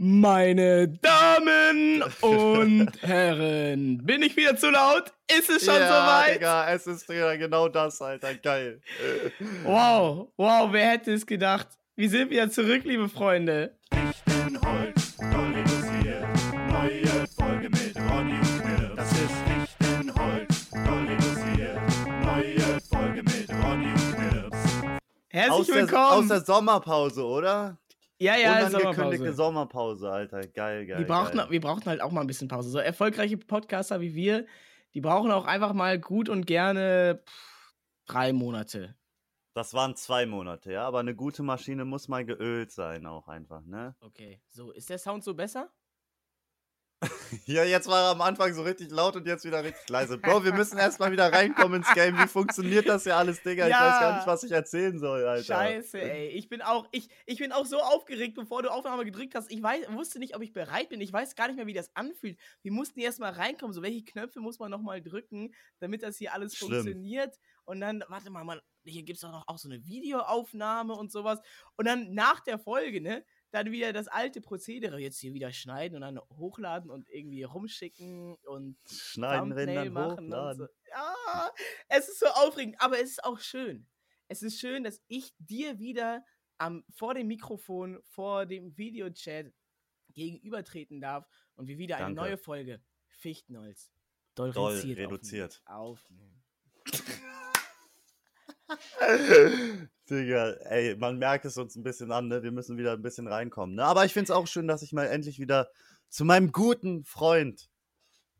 [0.00, 5.12] Meine Damen und Herren, bin ich wieder zu laut?
[5.28, 6.36] Ist es schon ja, soweit?
[6.36, 8.32] Digga, es ist ja genau das, Alter.
[8.36, 8.80] Geil.
[9.64, 11.66] Wow, wow, wer hätte es gedacht?
[11.96, 13.76] Wir sind wieder zurück, liebe Freunde.
[13.90, 16.24] Ich bin Holz, voll reduziert.
[16.70, 18.94] Neue Folge mit Ronny und Knirps.
[18.94, 19.30] Das ist
[19.64, 21.80] Ich bin Holz, voll reduziert.
[22.22, 24.58] Neue Folge mit Ronny und Knirps.
[25.30, 26.04] Herzlich Aus der, willkommen.
[26.22, 27.76] aus der Sommerpause, oder?
[28.18, 29.32] Ja, ja, Unangekündigte Sommerpause.
[29.32, 30.40] Sommerpause, Alter.
[30.48, 30.98] Geil, geil.
[30.98, 31.50] Die brauchten, geil.
[31.50, 32.70] wir brauchten halt auch mal ein bisschen Pause.
[32.70, 34.46] So erfolgreiche Podcaster wie wir,
[34.94, 37.74] die brauchen auch einfach mal gut und gerne pff,
[38.06, 38.96] drei Monate.
[39.54, 40.86] Das waren zwei Monate, ja.
[40.86, 43.96] Aber eine gute Maschine muss mal geölt sein, auch einfach, ne?
[44.00, 45.70] Okay, so, ist der Sound so besser?
[47.44, 50.18] Ja, jetzt war er am Anfang so richtig laut und jetzt wieder richtig leise.
[50.18, 52.16] Bro, wir müssen erstmal wieder reinkommen ins Game.
[52.18, 53.66] Wie funktioniert das ja alles, Digga?
[53.66, 53.80] Ich Ja.
[53.80, 55.44] weiß gar nicht, was ich erzählen soll, Alter.
[55.44, 56.28] Scheiße, ey.
[56.28, 59.50] Ich bin auch, ich, ich bin auch so aufgeregt, bevor du Aufnahme gedrückt hast.
[59.50, 61.00] Ich weiß, wusste nicht, ob ich bereit bin.
[61.00, 62.38] Ich weiß gar nicht mehr, wie das anfühlt.
[62.62, 63.72] Wir mussten erst mal reinkommen.
[63.74, 66.70] So, welche Knöpfe muss man nochmal drücken, damit das hier alles Schlimm.
[66.72, 67.38] funktioniert.
[67.64, 71.12] Und dann, warte mal, man, hier gibt es auch noch auch so eine Videoaufnahme und
[71.12, 71.40] sowas.
[71.76, 73.24] Und dann nach der Folge, ne?
[73.50, 78.34] Dann wieder das alte Prozedere jetzt hier wieder schneiden und dann hochladen und irgendwie rumschicken
[78.44, 80.66] und Schneiden, Thumbnail machen und hochladen.
[80.66, 80.90] so.
[80.90, 81.52] Ja,
[81.88, 83.86] es ist so aufregend, aber es ist auch schön.
[84.28, 86.24] Es ist schön, dass ich dir wieder
[86.58, 89.52] am, vor dem Mikrofon, vor dem Videochat
[90.10, 92.20] gegenübertreten darf und wir wieder eine Danke.
[92.20, 93.90] neue Folge Fichtenholz
[94.38, 95.62] doll, Doll reduziert, reduziert.
[95.66, 96.42] Aufnehmen.
[100.10, 102.42] Digga, ey, man merkt es uns ein bisschen an, ne?
[102.42, 103.84] Wir müssen wieder ein bisschen reinkommen, ne?
[103.84, 105.70] Aber ich finde es auch schön, dass ich mal endlich wieder
[106.08, 107.70] zu meinem guten Freund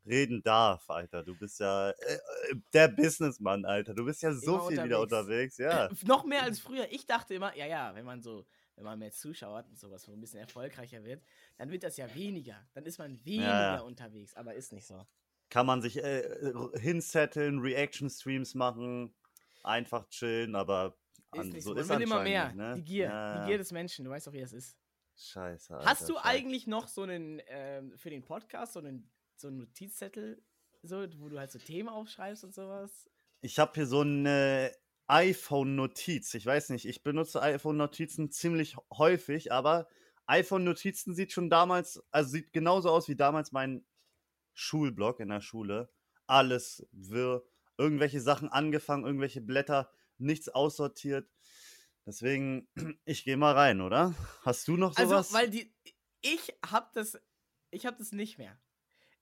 [0.08, 1.22] reden darf, Alter.
[1.22, 3.94] Du bist ja äh, äh, der Businessmann, Alter.
[3.94, 5.58] Du bist ja so Immer viel wieder unterwegs.
[5.58, 6.08] unterwegs, ja.
[6.08, 6.90] Noch mehr als früher.
[6.90, 10.02] Ich dachte immer, ja, ja, wenn man so, wenn man mehr Zuschauer hat und sowas,
[10.02, 11.22] so ein bisschen erfolgreicher wird,
[11.58, 12.66] dann wird das ja weniger.
[12.72, 13.80] Dann ist man weniger ja.
[13.80, 15.06] unterwegs, aber ist nicht so.
[15.50, 19.14] Kann man sich äh, hinsetteln, Reaction-Streams machen,
[19.68, 20.96] einfach chillen, aber
[21.32, 22.52] Ist an, so ist will immer mehr.
[22.54, 22.74] Ne?
[22.76, 23.06] Die Gier.
[23.06, 24.04] Ja, Die Gier des Menschen.
[24.04, 24.76] Du weißt doch, wie das ist.
[25.16, 25.76] Scheiße.
[25.76, 26.24] Alter, Hast du scheiße.
[26.24, 30.42] eigentlich noch so einen, ähm, für den Podcast, so einen, so einen Notizzettel,
[30.82, 33.08] so, wo du halt so Themen aufschreibst und sowas?
[33.40, 34.72] Ich habe hier so eine
[35.08, 36.34] iPhone-Notiz.
[36.34, 39.88] Ich weiß nicht, ich benutze iPhone-Notizen ziemlich häufig, aber
[40.26, 43.84] iPhone-Notizen sieht schon damals, also sieht genauso aus wie damals mein
[44.54, 45.90] Schulblock in der Schule.
[46.26, 47.42] Alles wirr,
[47.78, 51.30] irgendwelche Sachen angefangen, irgendwelche Blätter, nichts aussortiert.
[52.04, 52.68] Deswegen,
[53.04, 54.14] ich gehe mal rein, oder?
[54.42, 55.28] Hast du noch sowas?
[55.32, 55.74] Also, weil die,
[56.20, 57.18] ich hab das,
[57.70, 58.58] ich hab das nicht mehr.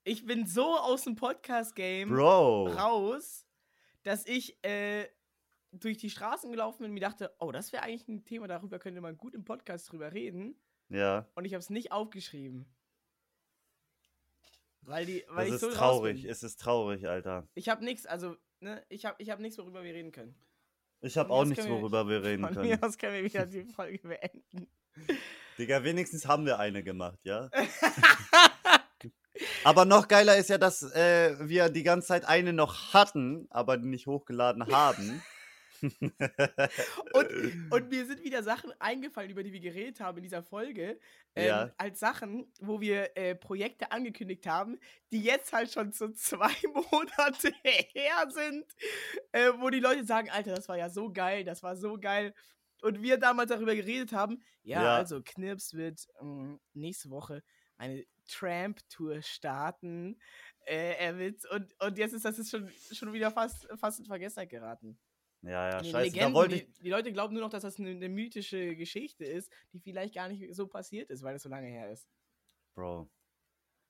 [0.04, 3.46] Ich bin so aus dem Podcast-Game raus,
[4.02, 5.08] dass ich, äh,
[5.72, 8.78] durch die Straßen gelaufen bin und mir dachte, oh, das wäre eigentlich ein Thema, darüber
[8.78, 10.58] könnte man gut im Podcast drüber reden.
[10.88, 12.66] Ja, Und ich habe es nicht aufgeschrieben.
[14.82, 16.22] Weil die, weil das ich so ist raus traurig.
[16.22, 16.30] bin.
[16.30, 17.48] Es ist traurig, Alter.
[17.54, 20.34] Ich habe nichts, also, ne, ich habe ich hab nichts, worüber wir reden können.
[21.00, 22.68] Ich habe Von auch nichts, können wir- worüber wir reden Von können.
[22.68, 24.68] mir aus können wir wieder die Folge beenden.
[25.58, 27.50] Digga, wenigstens haben wir eine gemacht, ja?
[29.64, 33.76] aber noch geiler ist ja, dass äh, wir die ganze Zeit eine noch hatten, aber
[33.76, 35.22] die nicht hochgeladen haben.
[37.12, 40.98] Und, und mir sind wieder Sachen eingefallen, über die wir geredet haben in dieser Folge,
[41.34, 41.72] ähm, Ja.
[41.78, 44.78] als Sachen, wo wir äh, Projekte angekündigt haben,
[45.12, 48.64] die jetzt halt schon so zwei Monate her sind,
[49.32, 52.34] äh, wo die Leute sagen, Alter, das war ja so geil, das war so geil.
[52.82, 54.96] Und wir damals darüber geredet haben, ja, Ja.
[54.96, 57.42] also Knirps wird ähm, nächste Woche
[57.78, 60.18] eine Tramp-Tour starten.
[60.66, 64.04] Äh, er wird, und, und jetzt ist das ist schon, schon wieder fast, fast in
[64.06, 64.98] Vergessenheit geraten.
[65.42, 65.98] Ja, ja, scheiße.
[65.98, 66.66] Legenden, da wollte ich.
[66.72, 70.14] die, die Leute glauben nur noch, dass das eine, eine mythische Geschichte ist, die vielleicht
[70.14, 72.08] gar nicht so passiert ist, weil das so lange her ist.
[72.74, 73.08] Bro.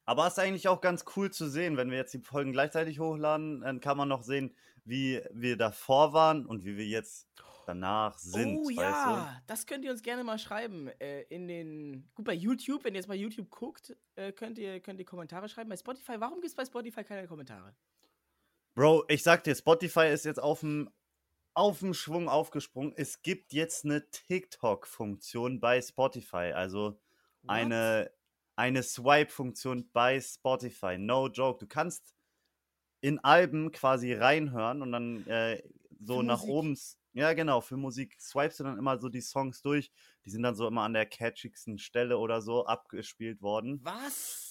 [0.04, 3.00] Aber es ist eigentlich auch ganz cool zu sehen, wenn wir jetzt die Folgen gleichzeitig
[3.00, 7.28] hochladen, dann kann man noch sehen, wie wir davor waren und wie wir jetzt
[7.66, 8.58] danach sind.
[8.58, 10.88] oh ja, das könnt ihr uns gerne mal schreiben.
[11.00, 12.08] Äh, in den.
[12.14, 15.48] Gut, bei YouTube, wenn ihr jetzt bei YouTube guckt, äh, könnt, ihr, könnt ihr Kommentare
[15.48, 15.68] schreiben.
[15.68, 17.74] Bei Spotify, warum gibt es bei Spotify keine Kommentare?
[18.74, 18.80] du?
[18.80, 20.88] Bro, ich sag dir, Spotify ist jetzt auf dem
[21.56, 22.92] auf dem Schwung aufgesprungen.
[22.96, 27.00] Es gibt jetzt eine TikTok-Funktion bei Spotify, also
[27.42, 27.72] What?
[27.72, 28.12] eine,
[28.56, 30.98] eine Swipe-Funktion bei Spotify.
[30.98, 31.58] No joke.
[31.58, 32.14] Du kannst
[33.00, 35.62] in Alben quasi reinhören und dann äh,
[36.00, 36.50] so Für nach Musik.
[36.50, 36.78] oben.
[37.14, 39.90] Ja, genau, für Musik swipest du dann immer so die Songs durch.
[40.26, 43.82] Die sind dann so immer an der catchigsten Stelle oder so abgespielt worden.
[43.82, 44.45] Was?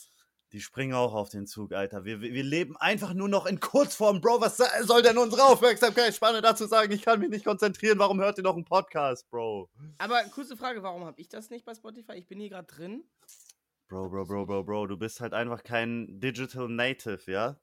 [0.56, 2.06] Die springen auch auf den Zug, Alter.
[2.06, 4.40] Wir, wir leben einfach nur noch in Kurzform, Bro.
[4.40, 4.56] Was
[4.88, 6.94] soll denn unsere Aufmerksamkeitsspanne dazu sagen?
[6.94, 8.00] Ich kann mich nicht konzentrieren.
[8.00, 9.70] Warum hört ihr noch einen Podcast, Bro?
[9.98, 12.14] Aber kurze Frage, warum habe ich das nicht bei Spotify?
[12.14, 13.04] Ich bin hier gerade drin.
[13.90, 17.60] Bro, Bro, Bro, Bro, Bro, du bist halt einfach kein Digital Native, ja?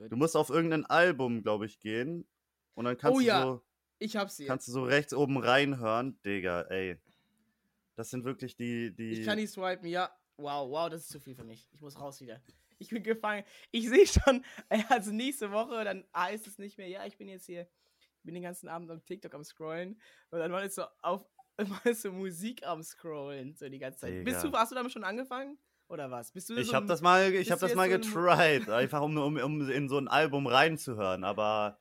[0.00, 2.26] Du musst auf irgendein Album, glaube ich, gehen.
[2.74, 3.42] Und dann kannst Oh du ja.
[3.42, 3.62] so,
[4.00, 4.48] Ich hab's hier.
[4.48, 6.18] kannst du so rechts oben reinhören.
[6.24, 6.98] Digga, ey.
[7.94, 9.20] Das sind wirklich die, die.
[9.20, 10.10] Ich kann nicht swipen, ja.
[10.36, 11.68] Wow, wow, das ist zu viel für mich.
[11.72, 12.40] Ich muss raus wieder.
[12.78, 13.44] Ich bin gefangen.
[13.70, 17.28] Ich sehe schon, äh, also nächste Woche, dann heißt es nicht mehr, ja, ich bin
[17.28, 20.00] jetzt hier, ich bin den ganzen Abend am TikTok am Scrollen.
[20.30, 21.24] Und dann war es so auf,
[21.58, 24.24] man ist so Musik am Scrollen, so die ganze Zeit.
[24.24, 24.58] Bist du, Digga.
[24.58, 25.58] hast du damit schon angefangen?
[25.88, 26.32] Oder was?
[26.32, 29.02] Bist du Ich so habe das mal, ich habe das jetzt mal so getried, einfach
[29.02, 31.24] um, um, um in so ein Album reinzuhören.
[31.24, 31.78] Aber,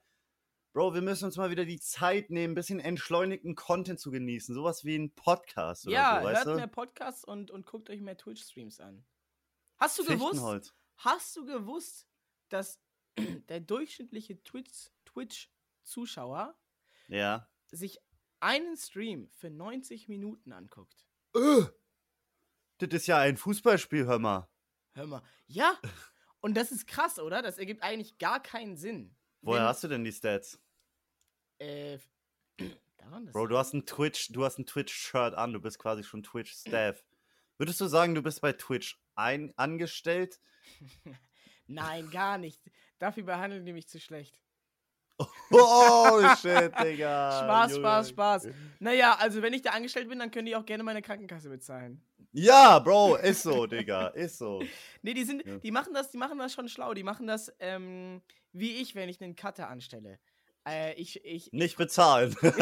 [0.73, 4.55] Bro, wir müssen uns mal wieder die Zeit nehmen, ein bisschen entschleunigten Content zu genießen.
[4.55, 6.55] Sowas wie ein Podcast oder Ja, so, weißt hört du?
[6.55, 9.05] mehr Podcasts und, und guckt euch mehr Twitch-Streams an.
[9.77, 10.73] Hast du gewusst, Fichtenholz.
[10.97, 12.07] hast du gewusst,
[12.49, 12.79] dass
[13.49, 16.57] der durchschnittliche Twitch- Twitch-Zuschauer
[17.07, 17.47] Ja.
[17.71, 17.99] sich
[18.39, 21.07] einen Stream für 90 Minuten anguckt.
[22.79, 24.49] Das ist ja ein Fußballspiel, hör mal.
[24.95, 25.21] Hör mal.
[25.47, 25.79] Ja.
[26.41, 27.41] Und das ist krass, oder?
[27.41, 29.15] Das ergibt eigentlich gar keinen Sinn.
[29.41, 30.59] Woher Wenn- hast du denn die Stats?
[31.63, 31.97] Äh,
[32.97, 36.23] daran, Bro, du hast ein Twitch, du hast ein Twitch-Shirt an, du bist quasi schon
[36.23, 37.03] Twitch-Staff.
[37.57, 40.39] Würdest du sagen, du bist bei Twitch ein angestellt?
[41.67, 42.61] Nein, gar nicht.
[42.99, 44.37] Dafür behandeln die mich zu schlecht.
[45.51, 47.43] Oh shit, Digga.
[47.43, 47.75] Spaß.
[47.75, 48.47] Spaß, Spaß.
[48.79, 52.03] Naja, also wenn ich da angestellt bin, dann können die auch gerne meine Krankenkasse bezahlen.
[52.31, 54.63] Ja, Bro, ist so, Digga, ist so.
[55.03, 55.59] Nee, die sind, Ja.
[55.59, 56.95] die machen das, die machen das schon schlau.
[56.95, 58.23] Die machen das, ähm,
[58.53, 60.17] wie ich, wenn ich einen Cutter anstelle.
[60.65, 62.33] Äh, ich, ich, Nicht bezahlen.
[62.41, 62.53] ähm,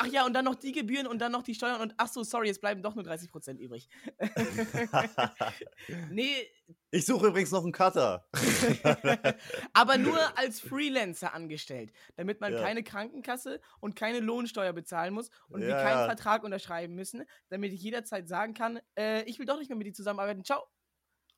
[0.00, 2.24] ach ja, und dann noch die Gebühren und dann noch die Steuern und ach so,
[2.24, 3.88] sorry, es bleiben doch nur 30% übrig.
[6.10, 6.48] nee,
[6.90, 8.26] ich suche übrigens noch einen Cutter.
[9.72, 12.60] aber nur als Freelancer angestellt, damit man Ja.
[12.60, 16.06] keine Krankenkasse und keine Lohnsteuer bezahlen muss und wir Ja, keinen ja.
[16.06, 19.86] Vertrag unterschreiben müssen, damit ich jederzeit sagen kann, äh, ich will doch nicht mehr mit
[19.86, 20.62] dir zusammenarbeiten, ciao.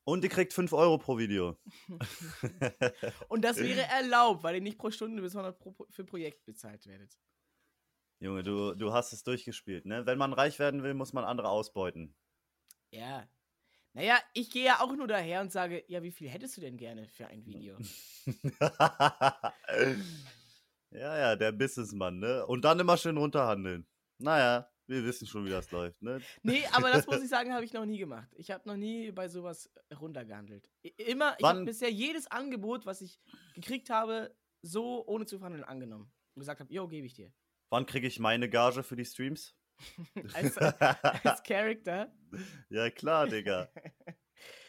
[0.05, 1.57] Und ihr kriegt 5 Euro pro Video.
[3.29, 6.87] Und das wäre erlaubt, weil ihr nicht pro Stunde bis 100 pro, für Projekt bezahlt
[6.87, 7.19] werdet.
[8.21, 10.07] Junge, du, du hast es durchgespielt, ne?
[10.07, 12.15] Wenn man reich werden will, muss man andere ausbeuten.
[12.91, 13.27] Ja.
[13.95, 16.77] Naja, ich gehe ja auch nur daher und sage, ja, wie viel hättest du denn
[16.77, 17.79] gerne für ein Video?
[20.91, 22.47] ja, ja, der Businessmann, ne?
[22.47, 23.87] Und dann immer schön runterhandeln.
[24.19, 26.21] Naja, wir wissen schon, wie das läuft, ne?
[26.43, 28.29] Nee, aber das muss ich sagen, habe ich noch nie gemacht.
[28.37, 30.69] Ich habe noch nie bei sowas runtergehandelt.
[30.85, 33.19] I- Immer, ich habe bisher jedes Angebot, was ich
[33.55, 36.13] gekriegt habe, so ohne zu verhandeln angenommen.
[36.35, 37.33] Und gesagt habe, jo, gebe ich dir.
[37.71, 39.55] Wann kriege ich meine Gage für die Streams?
[40.35, 40.57] Als,
[41.25, 42.13] als Charakter.
[42.71, 43.69] ja, klar, Digga.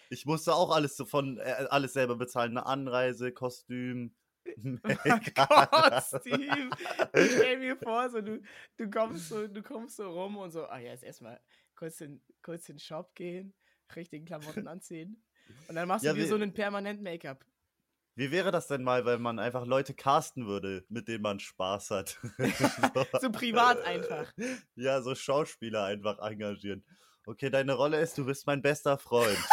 [0.10, 4.16] Ich musste auch alles so von äh, alles selber bezahlen, eine Anreise, Kostüm.
[5.36, 6.70] Kostüm.
[7.14, 8.42] Ich stell mir vor, so, du,
[8.78, 11.40] du, kommst so, du kommst so rum und so, ach ja, jetzt erstmal
[11.76, 13.54] kurz in, kurz in den Shop gehen,
[13.96, 15.24] richtigen Klamotten anziehen.
[15.68, 17.46] Und dann machst Ja, du dir so einen permanent Make-up.
[18.18, 21.92] Wie wäre das denn mal, wenn man einfach Leute casten würde, mit denen man Spaß
[21.92, 22.20] hat?
[23.22, 24.32] So privat einfach.
[24.76, 26.86] Ja, so Schauspieler einfach engagieren.
[27.26, 29.38] Okay, deine Rolle ist, du bist mein bester Freund.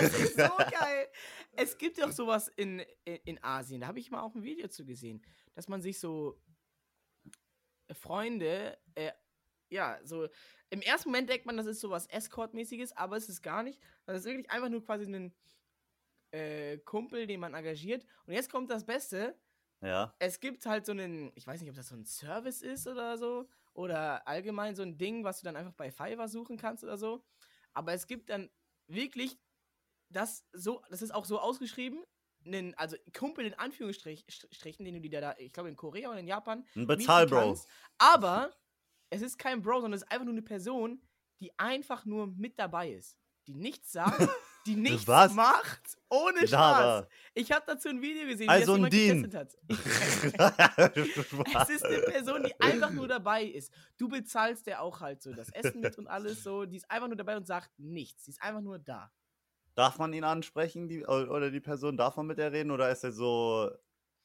[0.00, 1.08] Das ist so geil.
[1.56, 4.42] Es gibt ja auch sowas in, in, in Asien, da habe ich mal auch ein
[4.42, 5.22] Video zu gesehen,
[5.54, 6.40] dass man sich so
[7.92, 9.12] Freunde, äh,
[9.70, 10.28] ja, so
[10.70, 13.80] im ersten Moment denkt man, das ist sowas Escort-mäßiges, aber es ist gar nicht.
[14.06, 15.32] Das ist wirklich einfach nur quasi ein
[16.32, 18.04] äh, Kumpel, den man engagiert.
[18.26, 19.38] Und jetzt kommt das Beste.
[19.80, 20.14] Ja.
[20.18, 23.18] Es gibt halt so einen, ich weiß nicht, ob das so ein Service ist oder
[23.18, 26.96] so, oder allgemein so ein Ding, was du dann einfach bei Fiverr suchen kannst oder
[26.96, 27.22] so.
[27.72, 28.50] Aber es gibt dann
[28.86, 29.38] wirklich
[30.14, 32.02] das so, das ist auch so ausgeschrieben,
[32.46, 36.26] einen, also Kumpel in Anführungsstrichen, den du dir da, ich glaube in Korea oder in
[36.26, 37.58] Japan, Ein Bezahlbro.
[37.98, 38.52] Aber
[39.10, 41.00] es ist kein Bro, sondern es ist einfach nur eine Person,
[41.40, 43.16] die einfach nur mit dabei ist.
[43.46, 44.18] Die nichts sagt,
[44.66, 45.32] die nichts Was?
[45.34, 46.50] macht, ohne Spaß.
[46.50, 47.08] Laber.
[47.34, 49.56] Ich habe dazu ein Video gesehen, Also wie ein das jemand hat.
[51.62, 53.72] Es ist eine Person, die einfach nur dabei ist.
[53.98, 56.64] Du bezahlst der auch halt so das Essen mit und alles so.
[56.64, 58.24] Die ist einfach nur dabei und sagt nichts.
[58.24, 59.12] Die ist einfach nur da.
[59.74, 61.96] Darf man ihn ansprechen, die, oder die Person?
[61.96, 63.70] Darf man mit der reden oder ist er so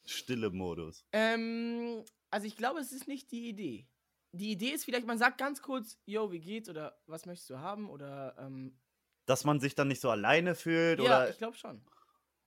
[0.06, 1.06] stille Modus?
[1.12, 3.88] Ähm, also ich glaube, es ist nicht die Idee.
[4.32, 7.60] Die Idee ist vielleicht, man sagt ganz kurz, yo, wie geht's oder was möchtest du
[7.60, 8.80] haben oder ähm,
[9.28, 11.82] Dass man sich dann nicht so alleine fühlt ja, oder, ich glaube schon.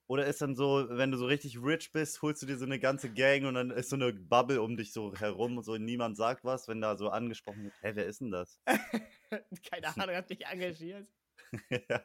[0.07, 2.79] oder ist dann so, wenn du so richtig rich bist, holst du dir so eine
[2.79, 6.17] ganze Gang und dann ist so eine Bubble um dich so herum und so niemand
[6.17, 8.61] sagt was, wenn da so angesprochen wird, hä, wer ist denn das?
[9.71, 11.09] Keine Ahnung, hat dich engagiert.
[11.71, 12.05] ja.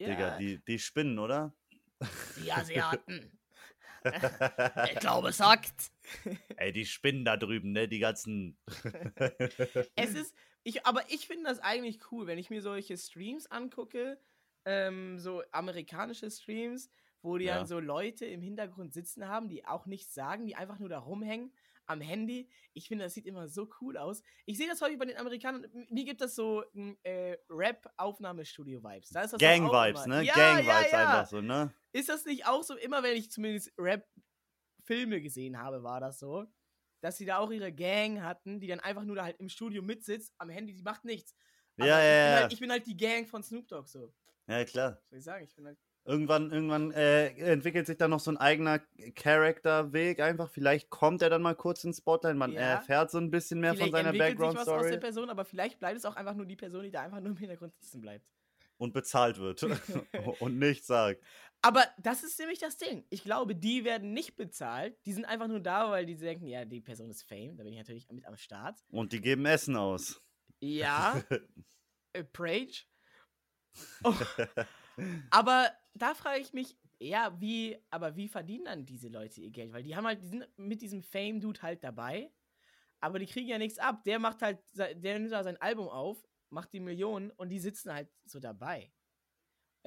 [0.00, 1.54] Digga, die, die spinnen, oder?
[2.36, 3.38] die Asiaten.
[4.84, 5.90] ich glaube, es sagt.
[6.56, 7.88] Ey, die spinnen da drüben, ne?
[7.88, 8.58] Die ganzen.
[9.96, 14.20] Es ist, Ich, aber ich finde das eigentlich cool, wenn ich mir solche Streams angucke,
[14.64, 16.90] ähm, so amerikanische Streams,
[17.22, 17.56] wo die Ja.
[17.56, 20.98] dann so Leute im Hintergrund sitzen haben, die auch nichts sagen, die einfach nur da
[20.98, 21.52] rumhängen
[21.88, 22.48] am Handy.
[22.74, 24.22] Ich finde, das sieht immer so cool aus.
[24.46, 25.66] Ich sehe das häufig bei den Amerikanern.
[25.90, 29.10] Mir gibt das so ein, äh, Rap-Aufnahmestudio-Vibes.
[29.10, 30.22] Da Gang-Vibes, ne?
[30.22, 31.08] Ja, Gang-Vibes ja, ja.
[31.08, 31.72] einfach so, ne?
[31.92, 36.46] Ist das nicht auch so, immer wenn ich zumindest Rap-Filme gesehen habe, war das so,
[37.00, 39.82] dass sie da auch ihre Gang hatten, die dann einfach nur da halt im Studio
[39.82, 41.34] mitsitzt, am Handy, die macht nichts.
[41.76, 42.40] Ja, ich, ja, bin ja.
[42.40, 44.12] Halt, ich bin halt die Gang von Snoop Dogg, so.
[44.46, 45.00] Ja, klar.
[45.10, 45.44] Was soll ich sagen?
[45.44, 45.78] Ich bin halt.
[46.08, 48.78] Irgendwann, irgendwann äh, entwickelt sich dann noch so ein eigener
[49.14, 50.48] Charakterweg einfach.
[50.48, 52.34] Vielleicht kommt er dann mal kurz ins Spotlight.
[52.36, 52.60] Man Ja.
[52.60, 55.30] erfährt so ein bisschen mehr von vielleicht seiner entwickelt sich was aus der Background-Story Person,
[55.30, 57.74] aber vielleicht bleibt es auch einfach nur die Person, die da einfach nur im Hintergrund
[57.74, 58.24] sitzen bleibt.
[58.78, 59.62] und bezahlt wird
[60.40, 61.22] und nichts sagt.
[61.60, 63.04] Aber das ist nämlich das Ding.
[63.10, 64.96] Ich glaube, die werden nicht bezahlt.
[65.04, 67.56] Die sind einfach nur da, weil die denken, ja, die Person ist Fame.
[67.56, 68.78] Da bin ich natürlich mit am Start.
[68.90, 70.22] Und die geben Essen aus.
[70.60, 71.20] Ja,
[72.14, 72.84] äh, Prage.
[74.04, 74.14] Oh.
[75.30, 75.70] Aber
[76.02, 79.72] da frage ich mich, ja, wie, aber wie verdienen dann diese Leute ihr Geld?
[79.72, 82.32] Weil die haben halt, die sind mit diesem Fame-Dude halt dabei,
[83.00, 84.04] aber die kriegen ja nichts ab.
[84.04, 87.92] Der macht halt, der nimmt da sein Album auf, macht die Millionen und die sitzen
[87.92, 88.92] halt so dabei.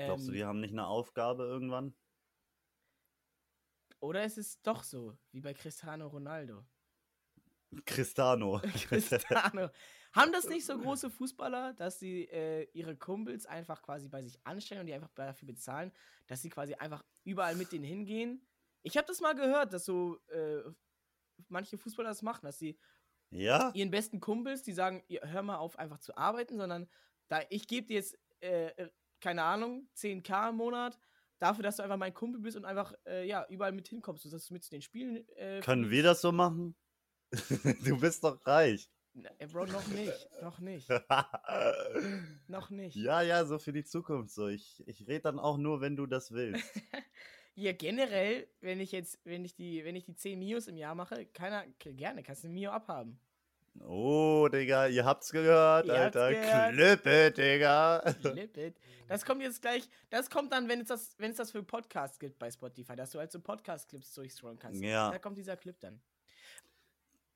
[0.04, 1.96] Glaubst du, Ähm, die haben nicht eine Aufgabe irgendwann?
[4.02, 6.66] oder ist es doch so, wie bei Cristiano Ronaldo?
[7.86, 8.60] Cristano.
[8.88, 9.70] Cristiano.
[10.14, 14.38] Haben das nicht so große Fußballer, dass sie äh, ihre Kumpels einfach quasi bei sich
[14.44, 15.92] anstellen und die einfach dafür bezahlen,
[16.28, 18.46] dass sie quasi einfach überall mit denen hingehen?
[18.84, 20.64] Ich habe das mal gehört, dass so äh,
[21.48, 22.78] manche Fußballer das machen, dass sie
[23.30, 23.72] ja?
[23.74, 26.90] ihren besten Kumpels, die sagen, hör mal auf, einfach zu arbeiten, sondern
[27.30, 28.90] da ich gebe dir jetzt, äh, äh,
[29.22, 30.98] keine Ahnung, 10k im Monat,
[31.40, 34.46] dafür, dass du einfach mein Kumpel bist und einfach, äh, ja, überall mit hinkommst, dass
[34.46, 36.76] du mit zu den Spielen äh, Können wir das so machen?
[37.86, 38.90] du bist doch reich.
[39.40, 40.90] Äh, Bro, noch nicht, noch nicht,
[42.48, 42.96] noch nicht.
[42.96, 44.48] ja, ja, so für die Zukunft so.
[44.48, 46.64] Ich, ich rede dann auch nur, wenn du das willst.
[47.54, 50.96] Ja, generell, wenn ich jetzt, wenn ich die, wenn ich die 10 Mios im Jahr
[50.96, 53.20] mache, keiner, gerne, kannst du ein Mio abhaben.
[53.82, 56.40] Oh, Digga, ihr habt's gehört, Ihr habt's Alter.
[56.40, 56.74] gehört.
[56.74, 58.14] Klippe, Digga.
[58.22, 58.80] Flip it.
[59.08, 62.20] Das kommt jetzt gleich, das kommt dann, wenn es das, wenn es das für Podcasts
[62.20, 64.82] gibt bei Spotify, dass du halt so Podcast-Clips durchscrollen kannst.
[64.82, 65.12] Ja.
[65.12, 66.02] Da kommt dieser Clip dann.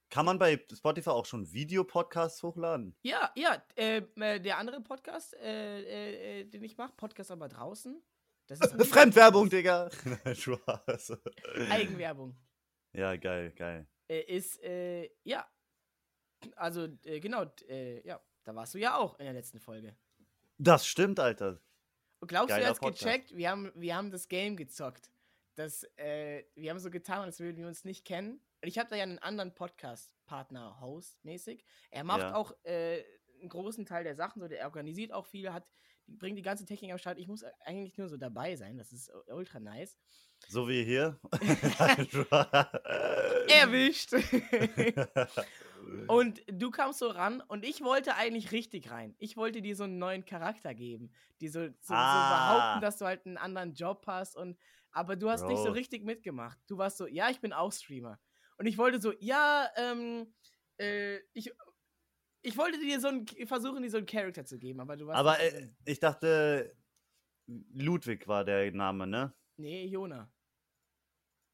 [0.09, 2.95] Kann man bei Spotify auch schon Videopodcasts hochladen?
[3.01, 7.49] Ja, ja, äh, äh, der andere Podcast, äh, äh, äh, den ich mache, Podcast aber
[7.49, 8.01] draußen.
[8.47, 9.89] Das ist Fremdwerbung, Digga.
[10.33, 11.17] Spaß.
[11.69, 12.35] Eigenwerbung.
[12.93, 13.87] Ja, geil, geil.
[14.07, 15.45] Äh, ist, äh, ja.
[16.55, 19.95] Also, genau, äh, ja, da warst du ja auch in der letzten Folge.
[20.59, 21.59] Das stimmt, Alter.
[22.19, 23.03] Und glaubst du, Geiler er hat's Podcast.
[23.03, 23.35] gecheckt?
[23.35, 25.09] Wir haben, wir haben das Game gezockt.
[25.55, 28.41] Das, wir haben so getan, als würden wir uns nicht kennen.
[28.61, 31.63] Und ich habe da ja einen anderen Podcast-Partner, Host mäßig.
[31.91, 32.35] Er macht Ja.
[32.35, 33.03] auch äh,
[33.39, 35.67] einen großen Teil der Sachen, so der organisiert auch viel, hat,
[36.07, 37.19] bringt die ganze Technik am Start.
[37.19, 38.77] Ich muss eigentlich nur so dabei sein.
[38.77, 39.97] Das ist ultra nice.
[40.47, 41.19] So wie hier.
[43.49, 44.13] Erwischt!
[46.07, 49.13] Und du kamst so ran und ich wollte eigentlich richtig rein.
[49.19, 51.11] Ich wollte dir so einen neuen Charakter geben.
[51.41, 52.57] Die so, so, so Ah.
[52.57, 54.35] behaupten, dass du halt einen anderen Job hast.
[54.35, 54.57] Und,
[54.91, 55.73] aber du hast nicht so Bro.
[55.73, 56.57] richtig mitgemacht.
[56.67, 58.19] Du warst so, ja, ich bin auch Streamer.
[58.57, 60.33] Und ich wollte so, ja, ähm,
[60.79, 61.51] äh, ich,
[62.41, 65.17] ich wollte dir so einen, versuchen, dir so einen Charakter zu geben, aber du warst.
[65.19, 66.75] Aber äh, ich dachte,
[67.47, 69.33] Ludwig war der Name, ne?
[69.57, 70.31] nee, Jona.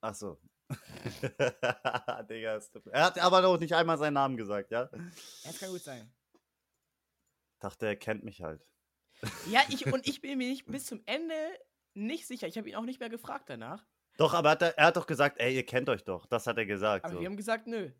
[0.01, 0.39] Ach so.
[2.29, 4.85] Digga, tut- er hat aber noch nicht einmal seinen Namen gesagt, ja?
[5.43, 6.11] Das kann gut sein.
[7.59, 8.65] Dachte, er kennt mich halt.
[9.47, 11.35] Ja, ich, und ich bin mir nicht bis zum Ende
[11.93, 12.47] nicht sicher.
[12.47, 13.85] Ich habe ihn auch nicht mehr gefragt danach.
[14.17, 16.25] Doch, aber hat er, er hat doch gesagt, ey, ihr kennt euch doch.
[16.27, 17.05] Das hat er gesagt.
[17.05, 17.19] Aber so.
[17.19, 17.91] wir haben gesagt, nö.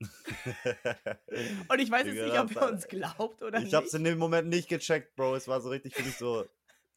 [1.68, 3.74] Und ich weiß jetzt nicht, ob er uns glaubt oder ich nicht.
[3.74, 5.36] hab's in dem Moment nicht gecheckt, Bro.
[5.36, 6.44] Es war so richtig für mich so,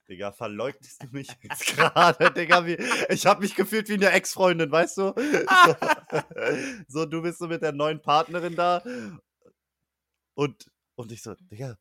[0.10, 2.66] Digga, verleugnest du mich jetzt gerade, Digga?
[2.66, 2.78] Wie,
[3.10, 5.14] ich hab mich gefühlt wie eine Ex-Freundin, weißt du?
[5.14, 5.76] So,
[6.88, 8.84] so, du bist so mit der neuen Partnerin da.
[10.34, 11.78] Und, und ich so, Digga,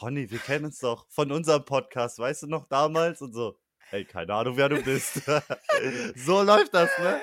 [0.00, 3.22] Ronny, wir kennen uns doch von unserem Podcast, weißt du noch damals?
[3.22, 3.58] Und so,
[3.90, 5.22] ey, keine Ahnung, wer du bist.
[6.16, 7.20] so läuft das, ne?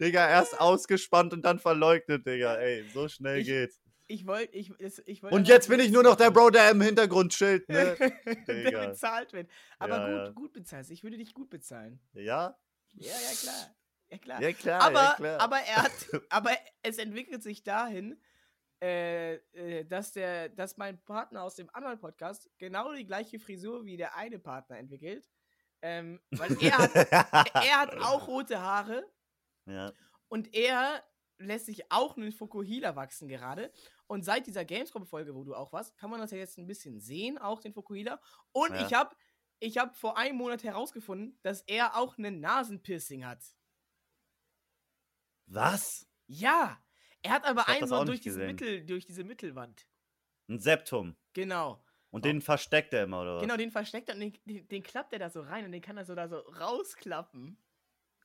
[0.00, 2.56] Digga, erst ausgespannt und dann verleugnet, Digga.
[2.56, 3.80] Ey, so schnell Ich- geht's.
[4.06, 4.70] Ich wollte, ich,
[5.06, 5.34] ich wollte.
[5.34, 7.96] Und jetzt bin ich nur noch der Bro, der im Hintergrund chillt, ne?
[8.46, 9.48] der bezahlt wird.
[9.78, 10.30] Aber Ja, gut, ja.
[10.32, 10.90] gut bezahlt.
[10.90, 11.98] Ich würde dich gut bezahlen.
[12.12, 12.54] Ja?
[12.92, 13.74] Ja, ja, klar.
[14.10, 14.42] Ja, klar.
[14.42, 15.40] Ja, klar, aber, ja, klar.
[15.40, 15.92] aber er hat,
[16.28, 16.50] aber
[16.82, 18.20] es entwickelt sich dahin,
[18.82, 23.86] äh, äh, dass der, dass mein Partner aus dem anderen Podcast genau die gleiche Frisur
[23.86, 25.26] wie der eine Partner entwickelt.
[25.86, 29.04] Ähm, weil er hat, er hat auch rote Haare
[29.66, 29.92] ja.
[30.28, 31.04] und er
[31.36, 33.70] lässt sich auch ein Fukuhila wachsen gerade.
[34.06, 37.00] Und seit dieser Gamescom-Folge, wo du auch warst, kann man das ja jetzt ein bisschen
[37.00, 38.18] sehen, auch den Fukuhila.
[38.52, 38.86] Und Ja.
[38.86, 39.14] ich habe
[39.60, 43.44] ich hab vor einem Monat herausgefunden, dass er auch einen Nasenpiercing hat.
[45.46, 46.08] Was?
[46.26, 46.82] Ja,
[47.20, 48.46] er hat aber einen durch diese.
[48.46, 49.86] Mittel, durch diese Mittelwand.
[50.48, 51.14] Ein Septum.
[51.34, 51.83] Genau.
[52.14, 53.42] Und den versteckt er immer, oder was?
[53.42, 55.82] Genau, den versteckt er und den, den, den klappt er da so rein und den
[55.82, 57.56] kann er so da so rausklappen.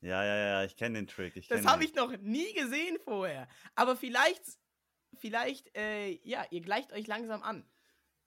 [0.02, 1.36] Ja, ja, ja, ich kenne den Trick.
[1.36, 3.48] Ich Das kenn habe ich noch nie gesehen vorher.
[3.76, 4.44] Aber vielleicht,
[5.18, 7.66] vielleicht, äh, ja, ihr gleicht euch langsam an.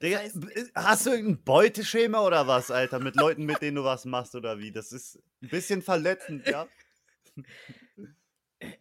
[0.02, 2.98] Digga, heißt- b- hast du irgendein Beuteschema oder was, Alter?
[2.98, 4.72] Mit Leuten, mit denen du was machst oder wie?
[4.72, 6.66] Das ist ein bisschen verletzend, ja?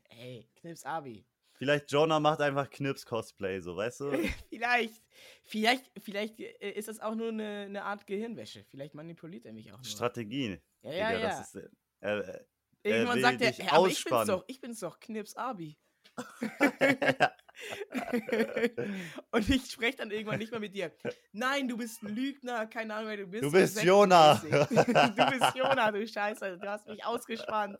[0.10, 1.26] Ey, Knips Abi.
[1.62, 4.12] Vielleicht Jonah macht einfach Knips-Cosplay, so, weißt du?
[4.50, 5.00] vielleicht,
[5.44, 8.64] vielleicht, vielleicht äh, ist das auch nur eine, eine Art Gehirnwäsche.
[8.64, 9.86] Vielleicht manipuliert er mich auch nur.
[9.86, 10.60] Strategie.
[10.82, 11.28] ja, ja, Digga, ja.
[11.28, 11.70] das ist.
[12.00, 12.40] Äh, äh,
[12.82, 15.78] Irgendwann will sagt er, "Hä, aber ich bin's ausspannen." doch, ich bin's doch, Knips Abi.
[19.32, 20.92] Und ich spreche dann irgendwann nicht mehr mit dir.
[21.32, 23.44] Nein, du bist ein Lügner, keine Ahnung, wer du bist.
[23.44, 24.38] Du bist Jonah.
[24.38, 24.78] 96.
[25.16, 27.78] du bist Jonah, du Scheiße, du hast mich ausgespannt.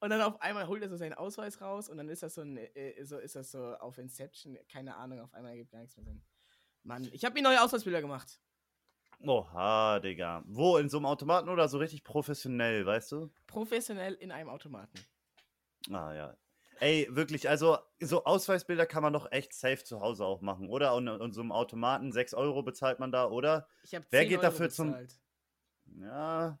[0.00, 2.42] Und dann auf einmal holt er so seinen Ausweis raus und dann ist das so
[2.42, 5.96] ein, äh, so ist das so auf Inception, keine Ahnung, auf einmal gibt gar nichts
[5.96, 6.22] mehr Sinn.
[6.82, 8.38] Mann, ich habe mir neue Ausweisbilder gemacht.
[9.20, 10.42] Oha, Digga.
[10.46, 10.76] Wo?
[10.76, 13.30] In so einem Automaten oder so richtig professionell, weißt du?
[13.46, 14.98] Professionell in einem Automaten.
[15.90, 16.36] Ah, ja.
[16.80, 20.94] Ey, wirklich, also so Ausweisbilder kann man doch echt safe zu Hause auch machen, oder?
[20.94, 23.68] Und, und so einem Automaten, 6 Euro bezahlt man da, oder?
[23.84, 25.20] Ich habe Wer 10 geht Euro dafür zum- bezahlt.
[26.00, 26.58] Ja.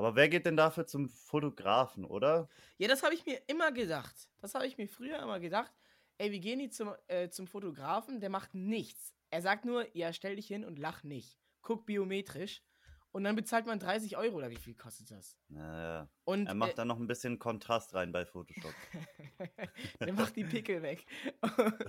[0.00, 2.48] Aber wer geht denn dafür zum Fotografen, oder?
[2.78, 4.30] Ja, das habe ich mir immer gedacht.
[4.38, 5.70] Das habe ich mir früher immer gedacht.
[6.16, 9.12] Ey, wir gehen jetzt zum, äh, zum Fotografen, der macht nichts.
[9.28, 11.38] Er sagt nur, ja, stell dich hin und lach nicht.
[11.60, 12.62] Guck biometrisch.
[13.10, 15.36] Und dann bezahlt man 30 Euro oder wie viel kostet das?
[15.48, 16.08] Naja.
[16.24, 18.72] Und Er macht äh, da noch ein bisschen Kontrast rein bei Photoshop.
[20.00, 21.04] der macht die Pickel weg.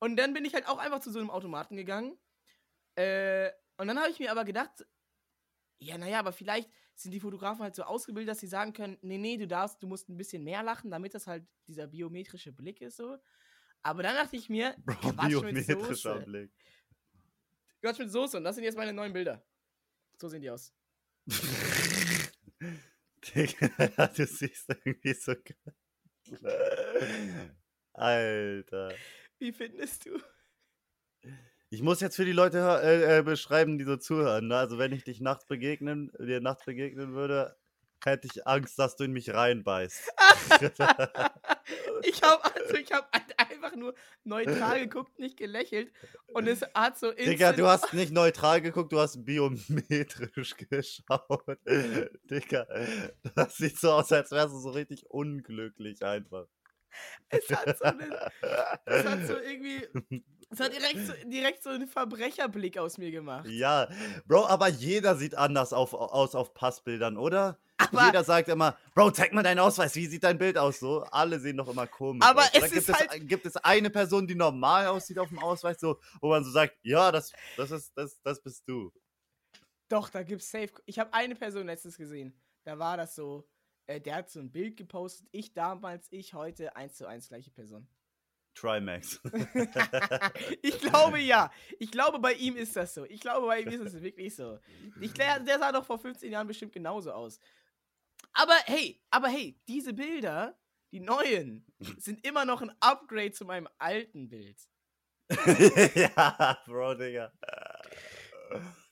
[0.00, 2.18] und dann bin ich halt auch einfach zu so einem Automaten gegangen.
[2.96, 4.84] Äh, und dann habe ich mir aber gedacht,
[5.78, 9.18] ja, naja, aber vielleicht sind die Fotografen halt so ausgebildet, dass sie sagen können, nee,
[9.18, 12.80] nee, du darfst, du musst ein bisschen mehr lachen, damit das halt dieser biometrische Blick
[12.80, 13.18] ist so.
[13.82, 16.24] Aber dann dachte ich mir, Bro, Quatsch mit biometrischer Soße.
[16.24, 16.52] Blick.
[17.80, 19.44] Quatsch mit Soße und das sind jetzt meine neuen Bilder.
[20.18, 20.72] So sehen die aus.
[23.34, 25.74] Digga, du siehst irgendwie so geil.
[27.92, 28.94] Alter.
[29.38, 30.18] Wie findest du?
[31.70, 34.48] Ich muss jetzt für die Leute äh, äh, beschreiben, die so zuhören.
[34.48, 34.56] Ne?
[34.56, 37.56] Also wenn ich dich nachts begegnen, dir nachts begegnen würde,
[38.04, 40.12] hätte ich Angst, dass du in mich reinbeißt.
[42.02, 45.92] ich habe also, ich habe einfach nur neutral geguckt, nicht gelächelt
[46.28, 51.58] und es hat so Digga, du hast nicht neutral geguckt, du hast biometrisch geschaut.
[52.30, 52.66] Digga,
[53.34, 56.46] das sieht so aus, als wärst du so richtig unglücklich einfach.
[57.28, 58.14] Es hat so, einen,
[58.84, 60.22] es hat so irgendwie.
[60.54, 63.46] Es hat direkt so, direkt so einen Verbrecherblick aus mir gemacht.
[63.48, 63.88] Ja,
[64.26, 67.58] Bro, aber jeder sieht anders auf, aus auf Passbildern, oder?
[67.76, 70.78] Aber, jeder sagt immer, Bro, zeig mal deinen Ausweis, wie sieht dein Bild aus?
[70.78, 72.50] So, alle sehen doch immer komisch Aber aus.
[72.52, 75.98] Es gibt, es, halt- gibt es eine Person, die normal aussieht auf dem Ausweis, so,
[76.20, 78.92] wo man so sagt, ja, das, das, ist, das, das bist du.
[79.88, 80.70] doch, da gibt's safe.
[80.86, 82.32] Ich habe eine Person letztens gesehen.
[82.64, 83.46] Da war das so.
[83.86, 85.26] Äh, der hat so ein Bild gepostet.
[85.32, 87.86] Ich damals, ich heute, eins zu eins gleiche Person.
[88.54, 89.20] Trimax.
[90.62, 91.50] ich glaube ja.
[91.78, 93.04] Ich glaube, bei ihm ist das so.
[93.04, 94.58] Ich glaube, bei ihm ist es wirklich so.
[95.00, 97.38] Ich, der, der sah doch vor 15 Jahren bestimmt genauso aus.
[98.32, 100.58] Aber hey, aber hey, diese Bilder,
[100.92, 101.66] die neuen,
[101.98, 104.58] sind immer noch ein Upgrade zu meinem alten Bild.
[105.94, 107.32] ja, Bro, Digga.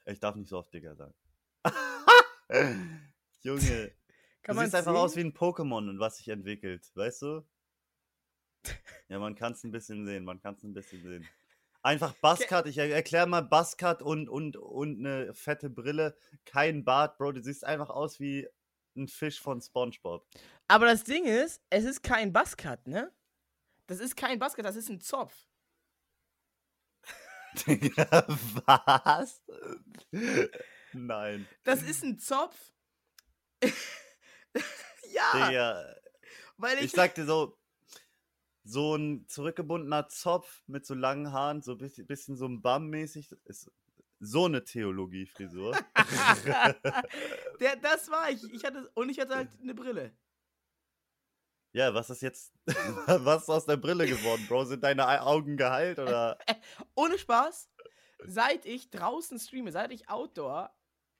[0.06, 1.14] Ich darf nicht so oft Digga sagen.
[3.42, 3.92] Junge,
[4.42, 7.42] Kann du siehst einfach aus wie ein Pokémon und was sich entwickelt, weißt du?
[9.08, 11.28] Ja, man kann es ein bisschen sehen, man kann es ein bisschen sehen.
[11.82, 17.18] Einfach Buzzcut, ich er erkläre mal Buzzcut und, und, und eine fette Brille, kein Bart,
[17.18, 18.48] Bro, du siehst einfach aus wie
[18.96, 20.26] ein Fisch von Spongebob.
[20.68, 23.12] Aber das Ding ist, es ist kein Buzzcut, ne?
[23.86, 25.34] Das ist kein Buzzcut, das ist ein Zopf.
[27.66, 28.24] Digga,
[28.66, 29.42] was?
[30.92, 31.48] Nein.
[31.64, 32.72] Das ist ein Zopf.
[33.62, 35.96] ja, Digga,
[36.56, 37.58] weil ich, ich sag dir so,
[38.64, 43.30] so ein zurückgebundener Zopf mit so langen Haaren, so ein bisschen, bisschen so ein Bum-mäßig,
[43.44, 43.70] ist
[44.20, 45.76] so eine Theologie-Frisur.
[47.82, 48.42] Das war ich.
[48.52, 50.16] ich hatte, und ich hatte halt eine Brille.
[51.72, 52.52] ja, was ist jetzt,
[53.06, 54.64] was ist aus der Brille geworden, Bro?
[54.64, 56.38] Sind deine Ei- Augen geheilt oder?
[56.94, 57.70] Ohne Spaß.
[58.26, 60.72] Seit ich draußen streame, seit ich Outdoor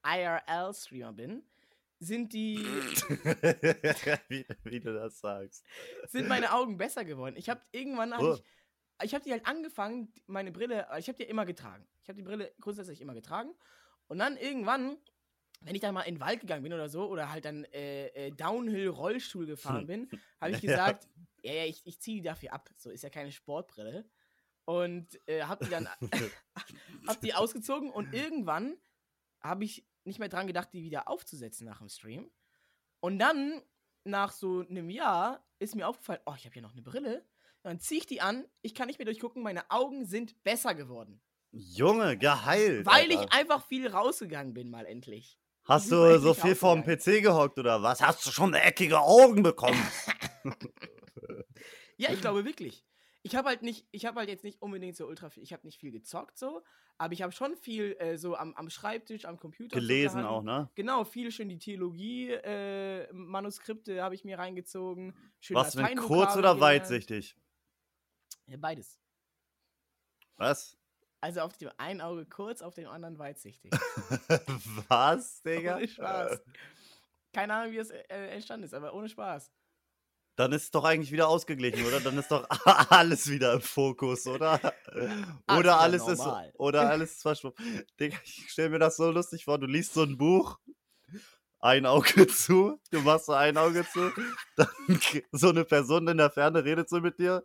[0.05, 1.45] IRL-Streamer bin,
[2.03, 2.59] sind die,
[4.29, 5.65] wie, wie du das sagst.
[6.09, 7.37] sind meine Augen besser geworden.
[7.37, 8.35] Ich habe irgendwann, hab Oh.
[8.35, 8.43] ich,
[9.05, 11.87] ich habe die halt angefangen, meine Brille, ich habe die immer getragen.
[12.03, 13.55] Ich habe die Brille grundsätzlich immer getragen.
[14.09, 14.99] Und dann irgendwann,
[15.61, 18.09] wenn ich dann mal in den Wald gegangen bin oder so, oder halt dann äh,
[18.09, 20.09] äh, Downhill-Rollstuhl gefahren bin,
[20.41, 21.09] habe ich gesagt,
[21.43, 22.69] ja, ja, ich, ich ziehe die dafür ab.
[22.77, 24.05] So ist ja keine Sportbrille.
[24.65, 25.89] Und äh, habe die dann
[27.07, 28.77] hab die ausgezogen und irgendwann
[29.41, 32.31] habe ich nicht mehr dran gedacht, die wieder aufzusetzen nach dem Stream.
[33.01, 33.63] Und dann,
[34.05, 37.27] nach so einem Jahr, ist mir aufgefallen, oh, ich habe hier noch eine Brille.
[37.63, 41.21] Dann ziehe ich die an, ich kann nicht mehr durchgucken, meine Augen sind besser geworden.
[41.53, 42.87] Junge, geheilt.
[42.87, 43.23] Weil Alter.
[43.23, 45.39] ich einfach viel rausgegangen bin, mal endlich.
[45.65, 46.83] Hast du so viel vorm.
[46.83, 48.01] PC gehockt oder was?
[48.01, 49.81] Hast du schon eckige Augen bekommen?
[52.03, 52.85] Ja, ich glaube wirklich.
[53.23, 55.67] Ich habe halt nicht, ich habe halt jetzt nicht unbedingt so ultra viel, ich habe
[55.67, 56.63] nicht viel gezockt so,
[56.99, 59.79] aber ich habe schon viel äh, so am, am Schreibtisch, am Computer.
[59.79, 60.69] Gelesen auch, ne?
[60.75, 65.15] Genau, viel schön die Theologie-Manuskripte habe ich mir reingezogen.
[65.41, 67.37] Schön Was mit kurz oder weitsichtig?
[68.47, 68.99] Ja, beides.
[70.37, 70.77] Was?
[71.21, 73.71] Also auf dem einen Auge kurz, auf dem anderen weitsichtig.
[74.89, 75.77] Was, Digga?
[75.77, 76.43] ohne Spaß.
[77.33, 79.53] Keine Ahnung, wie das äh, entstanden ist, aber ohne Spaß.
[80.37, 82.01] Dann ist es doch eigentlich wieder ausgeglichen, oder?
[82.01, 82.47] Dann ist doch
[82.91, 84.59] alles wieder im Fokus, oder?
[85.47, 87.85] Oder alles ist oder alles ist verschwunden.
[88.01, 90.59] Digga, ich stell mir das so lustig vor, du liest so ein Buch,
[91.63, 94.11] ein Auge zu, du machst so ein Auge zu,
[94.57, 94.69] dann
[95.33, 97.43] so eine Person in der Ferne redet so mit dir,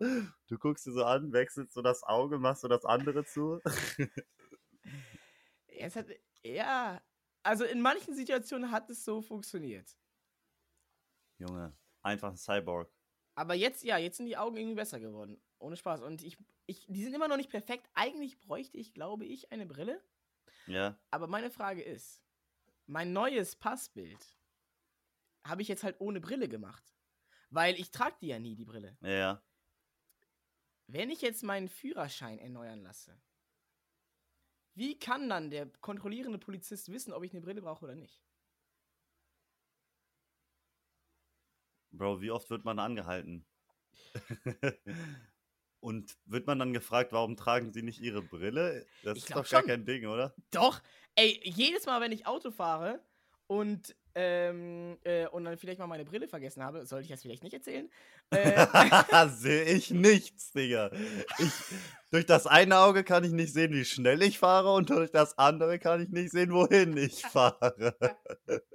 [0.48, 3.60] du guckst sie so an, wechselst so das Auge, machst so das andere zu.
[5.80, 6.06] Es hat,
[6.42, 7.00] ja,
[7.44, 9.88] also in manchen Situationen hat es so funktioniert.
[11.38, 11.72] Junge,
[12.08, 12.90] einfach ein Cyborg.
[13.34, 15.40] Aber jetzt, ja, jetzt sind die Augen irgendwie besser geworden.
[15.58, 16.02] Ohne Spaß.
[16.02, 17.88] Und ich, ich, die sind immer noch nicht perfekt.
[17.94, 20.02] Eigentlich bräuchte ich, glaube ich, eine Brille.
[20.66, 20.98] Ja.
[21.10, 22.20] Aber meine Frage ist,
[22.86, 24.36] mein neues Passbild
[25.44, 26.82] habe ich jetzt halt ohne Brille gemacht.
[27.50, 28.96] Weil ich trage die ja nie, die Brille.
[29.00, 29.42] Ja, ja.
[30.86, 33.20] Wenn ich jetzt meinen Führerschein erneuern lasse,
[34.74, 38.22] wie kann dann der kontrollierende Polizist wissen, ob ich eine Brille brauche oder nicht?
[41.90, 43.46] Bro, wie oft wird man angehalten?
[45.80, 48.84] Und wird man dann gefragt, warum tragen sie nicht ihre Brille?
[49.04, 49.68] Das Ich ist doch gar schon.
[49.68, 50.34] kein Ding, oder?
[50.50, 50.82] Doch,
[51.14, 53.00] ey, jedes Mal, wenn ich Auto fahre
[53.46, 57.44] und, ähm, äh, und dann vielleicht mal meine Brille vergessen habe, sollte ich das vielleicht
[57.44, 57.88] nicht erzählen.
[58.30, 58.66] Äh,
[59.28, 60.90] Sehe ich nichts, Digga.
[61.38, 61.52] Ich,
[62.10, 65.38] durch das eine Auge kann ich nicht sehen, wie schnell ich fahre und durch das
[65.38, 67.96] andere kann ich nicht sehen, wohin ich fahre.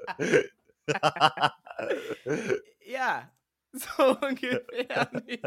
[2.85, 3.31] ja,
[3.71, 5.43] so ungefähr nicht.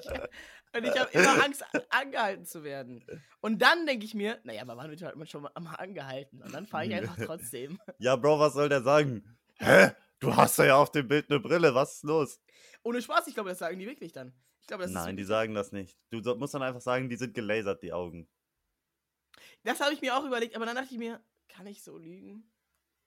[0.75, 3.05] Und ich habe immer Angst, angehalten zu werden.
[3.40, 6.42] Und dann denke ich mir, naja, aber wann wird halt man schon mal angehalten?
[6.42, 7.79] Und dann fahre ich einfach trotzdem.
[7.99, 9.38] ja, Bro, was soll der sagen?
[9.59, 9.92] Hä?
[10.18, 12.40] Du hast ja auf dem Bild eine Brille, was ist los?
[12.83, 14.33] Ohne Spaß, ich glaube, das sagen die wirklich dann.
[14.61, 15.99] Ich glaube, das Nein, ist die sagen das nicht.
[16.11, 18.29] Du musst dann einfach sagen, die sind gelasert, die Augen.
[19.62, 22.51] Das habe ich mir auch überlegt, aber dann dachte ich mir, kann ich so lügen?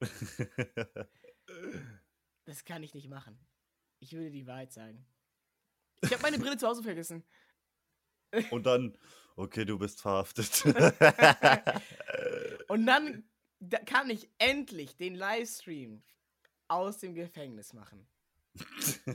[2.49, 3.39] Das kann ich nicht machen.
[3.99, 5.05] Ich würde die Wahrheit sagen.
[6.01, 7.23] Ich habe meine Brille zu Hause vergessen.
[8.49, 8.97] Und dann,
[9.35, 10.65] okay, du bist verhaftet.
[12.67, 16.01] Und dann da kann ich endlich den Livestream
[16.67, 18.07] aus dem Gefängnis machen.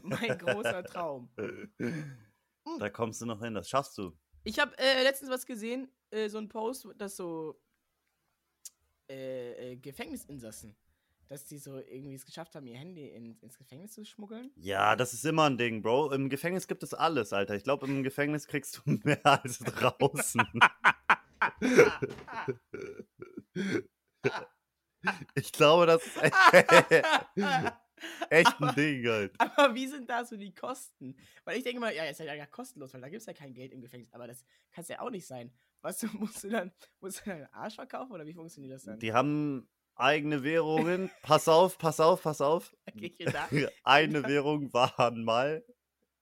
[0.04, 1.28] Mein großer Traum.
[2.78, 4.16] da kommst du noch hin, das schaffst du.
[4.44, 7.60] Ich habe äh, letztens was gesehen, äh, so ein Post, dass so
[9.10, 10.76] äh, äh, Gefängnisinsassen,
[11.28, 14.50] dass die so irgendwie es geschafft haben, ihr Handy in, ins Gefängnis zu schmuggeln.
[14.56, 16.12] Ja, das ist immer ein Ding, Bro.
[16.12, 17.54] Im Gefängnis gibt es alles, Alter.
[17.54, 20.42] Ich glaube, im Gefängnis kriegst du mehr als draußen.
[25.34, 26.34] ich glaube, das ist echt,
[28.30, 29.34] echt ein Ding halt.
[29.38, 31.16] Aber wie sind da so die Kosten?
[31.44, 33.54] Weil ich denke mal, ja, ist ja gar kostenlos, weil da gibt es ja kein
[33.54, 34.12] Geld im Gefängnis.
[34.12, 35.52] Aber das kann es ja auch nicht sein.
[35.82, 38.84] Was du, musst du dann, musst du dann einen Arsch verkaufen oder wie funktioniert das
[38.84, 38.98] dann?
[38.98, 41.10] Die haben eigene Währungen.
[41.22, 42.74] Pass auf, pass auf, pass auf.
[43.84, 45.64] Eine Währung waren mal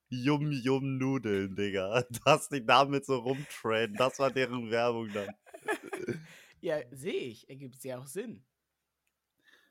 [0.08, 2.02] Yum Yum Nudeln, Digga.
[2.24, 3.96] Dass die damit so rumtraden.
[3.96, 5.34] Das war deren Werbung dann.
[6.60, 7.48] Ja, sehe ich.
[7.48, 8.44] Ergibt ja auch Sinn.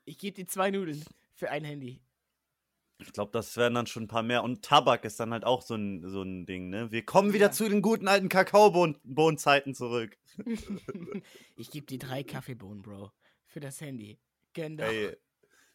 [0.04, 2.02] Ich gebe dir zwei Nudeln für ein Handy.
[2.98, 4.42] Ich glaube, das wären dann schon ein paar mehr.
[4.44, 6.90] Und Tabak ist dann halt auch so ein, so ein Ding, ne?
[6.92, 7.52] Wir kommen wieder Ja.
[7.52, 10.16] zu den guten alten Kakaobohnenzeiten zurück.
[11.56, 13.10] ich gebe dir drei Kaffeebohnen, Bro.
[13.52, 14.18] Für das Handy.
[14.54, 14.84] Genau.
[14.84, 15.14] Ey,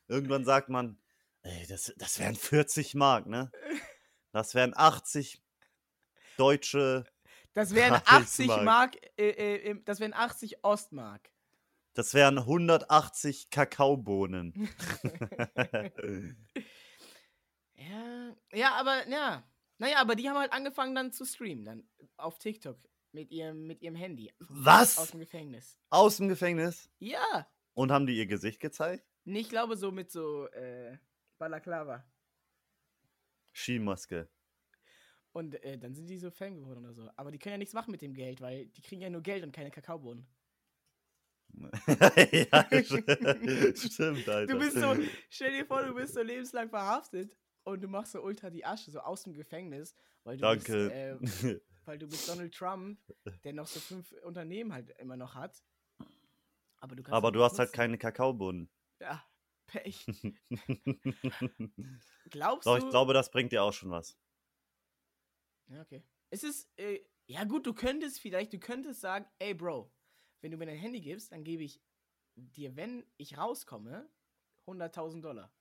[0.08, 0.98] irgendwann sagt man,
[1.44, 3.52] ey, das, das wären 40 Mark, ne?
[4.32, 5.40] Das wären 80
[6.38, 7.06] deutsche,
[7.54, 8.64] Das wären 80 Reichsmark.
[8.64, 11.30] Mark, äh, äh, das wären 80 Ostmark.
[11.94, 14.70] Das wären 180 Kakaobohnen.
[17.80, 19.48] Ja, ja, aber ja.
[19.78, 21.88] Naja, aber die haben halt angefangen dann zu streamen, dann
[22.18, 22.80] auf TikTok
[23.12, 24.34] mit ihrem, mit ihrem Handy.
[24.40, 25.12] Aus Was?
[25.12, 25.80] dem Gefängnis.
[25.92, 26.90] Aus dem Gefängnis?
[26.98, 27.48] Ja.
[27.78, 29.06] Und haben die ihr Gesicht gezeigt?
[29.24, 30.98] Nee, Ich glaube so mit so äh,
[31.38, 32.04] Balaklava.
[33.54, 34.28] Skimaske.
[35.32, 37.08] Und äh, dann sind die so Fan geworden oder so.
[37.16, 39.44] Aber die können ja nichts machen mit dem Geld, weil die kriegen ja nur Geld
[39.44, 40.26] und keine Kakaobohnen.
[41.54, 44.48] ja, stimmt, Alter.
[44.48, 44.96] Du bist so,
[45.30, 48.90] stell dir vor, du bist so lebenslang verhaftet und du machst so ultra die Asche,
[48.90, 51.20] so aus dem Gefängnis, weil du Danke.
[51.20, 53.00] bist, äh, weil du bist Donald Trump,
[53.44, 55.62] der noch so fünf Unternehmen halt immer noch hat.
[56.88, 58.70] Aber du, Aber du hast halt keine Kakaobohnen.
[59.00, 59.24] Ja,
[59.68, 60.06] Pech.
[62.30, 62.84] Glaubst Doch, du?
[62.84, 64.18] ich glaube, das bringt dir auch schon was.
[65.68, 66.04] Ja, okay.
[66.30, 69.92] Es ist, äh, ja gut, du könntest vielleicht, du könntest sagen, ey Bro,
[70.42, 71.82] wenn du mir dein Handy gibst, dann gebe ich
[72.36, 74.10] dir, wenn ich rauskomme,
[74.66, 75.52] 100.000 Dollar.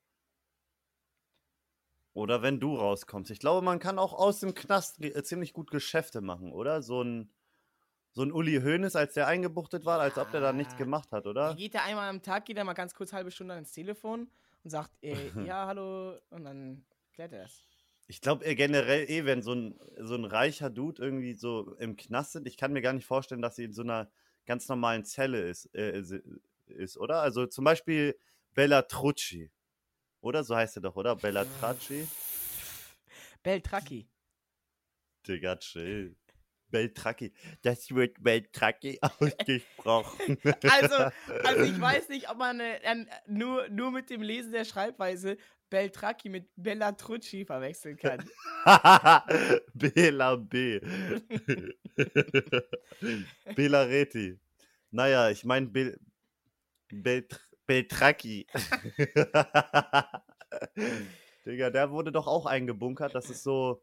[2.15, 3.31] Oder wenn du rauskommst.
[3.31, 6.83] Ich glaube, man kann auch aus dem Knast äh, ziemlich gut Geschäfte machen, oder?
[6.83, 7.31] So ein,
[8.17, 10.79] so ein Uli Hoeneß, als der eingebuchtet war, als ob der da nichts Ja.
[10.79, 11.55] gemacht hat, Da oder?
[11.55, 14.27] geht er einmal am Tag, geht er mal ganz kurz halbe Stunde ans Telefon
[14.65, 15.13] und sagt, äh,
[15.47, 17.63] ja, hallo, und dann klärt er das.
[18.09, 22.33] Ich glaube generell eh, wenn so ein, so ein reicher Dude irgendwie so im Knast
[22.33, 24.11] sind, ich kann mir gar nicht vorstellen, dass sie in so einer
[24.47, 26.03] ganz normalen Zelle ist, äh,
[26.69, 27.21] ist, oder?
[27.21, 28.19] Also zum Beispiel
[28.55, 29.51] Bella Trucci.
[30.23, 30.43] Oder?
[30.43, 31.17] So heißt er doch, oder?
[31.17, 32.09] Bella Trucci?
[33.43, 34.09] Beltraki.
[35.27, 36.17] Digga, chill.
[36.71, 37.33] Beltracchi.
[37.63, 40.39] Das wird Beltracchi ausgesprochen.
[40.63, 41.11] Also,
[41.45, 45.37] also ich weiß nicht, ob man äh, nur, nur mit dem Lesen der Schreibweise
[45.69, 48.25] Beltraki mit Bella Trucci verwechseln kann.
[49.75, 50.81] Bela B.
[53.57, 54.39] Bela Reti.
[54.91, 55.99] Naja, ich meine Bel
[56.89, 58.47] Beltr Beltracchi.
[61.45, 63.15] Digga, der wurde doch auch eingebunkert.
[63.15, 63.83] Das ist so,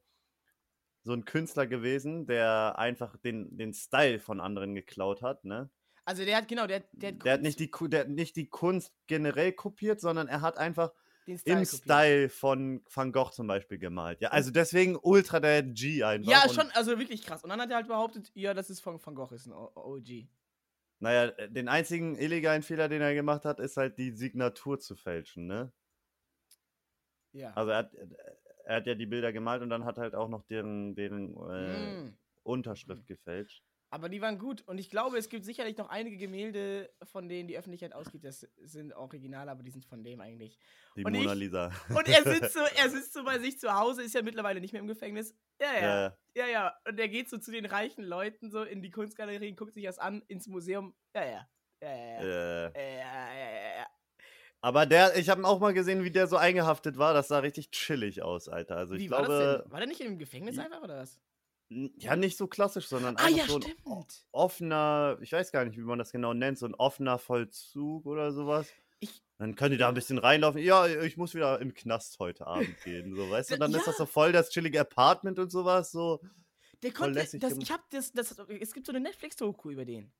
[1.03, 5.69] so ein Künstler gewesen, der einfach den, den Style von anderen geklaut hat, ne?
[6.05, 8.49] Also der hat, genau, der, der hat, Der hat, nicht die, der hat nicht die
[8.49, 10.91] Kunst generell kopiert, sondern er hat einfach
[11.27, 11.83] den Style im kopiert.
[11.83, 14.19] Style von Van Gogh zum Beispiel gemalt.
[14.21, 16.29] Ja, also deswegen ultra der G einfach.
[16.29, 17.43] Ja, schon, also wirklich krass.
[17.43, 20.27] Und dann hat er halt behauptet, ja, das ist von Van Gogh, ist ein OG.
[20.99, 25.47] Naja, den einzigen illegalen Fehler, den er gemacht hat, ist halt die Signatur zu fälschen,
[25.47, 25.71] ne?
[27.31, 27.51] Ja.
[27.53, 27.91] Also er hat,
[28.63, 32.03] er hat ja die Bilder gemalt und dann hat halt auch noch deren, deren äh,
[32.03, 32.17] Mm.
[32.43, 33.63] Unterschrift gefälscht.
[33.89, 34.63] Aber die waren gut.
[34.67, 38.39] Und ich glaube, es gibt sicherlich noch einige Gemälde, von denen die Öffentlichkeit ausgeht, das
[38.63, 40.57] sind Originale, aber die sind von dem eigentlich.
[40.97, 41.71] Die Und Mona ich- Lisa.
[41.89, 44.71] Und er sitzt so, er sitzt so bei sich zu Hause, ist ja mittlerweile nicht
[44.73, 45.35] mehr im Gefängnis.
[45.61, 45.81] Ja, ja.
[45.81, 46.73] Ja, Ja, ja.
[46.87, 49.99] Und er geht so zu den reichen Leuten so in die Kunstgalerien, guckt sich das
[49.99, 50.95] an, ins Museum.
[51.15, 51.47] Ja, ja.
[51.83, 52.67] Ja, ja, ja.
[52.69, 53.87] äh, Ja, ja, ja, ja, ja.
[54.63, 57.13] Aber der, ich habe auch mal gesehen, wie der so eingehaftet war.
[57.13, 58.77] Das sah richtig chillig aus, Alter.
[58.77, 59.71] Also ich Wie war das denn?
[59.71, 60.63] War der nicht im Gefängnis Ja.
[60.63, 61.19] einfach oder was?
[61.69, 64.25] ja, nicht so klassisch, sondern Ah, einfach ja, so ein stimmt.
[64.31, 68.31] offener, ich weiß gar nicht, wie man das genau nennt, so ein offener Vollzug oder
[68.31, 68.67] sowas.
[68.99, 70.61] Ich- dann könnt ihr da ein bisschen reinlaufen.
[70.61, 73.15] Ja, ich muss wieder im Knast heute Abend gehen.
[73.15, 73.53] So, weißt du?
[73.55, 74.07] Und dann ist das so Ja.
[74.07, 75.91] voll das chillige Apartment und sowas.
[75.91, 76.21] So.
[76.83, 80.13] Der konnte, das, ich hab das, das, es gibt so eine Netflix-Doku über den.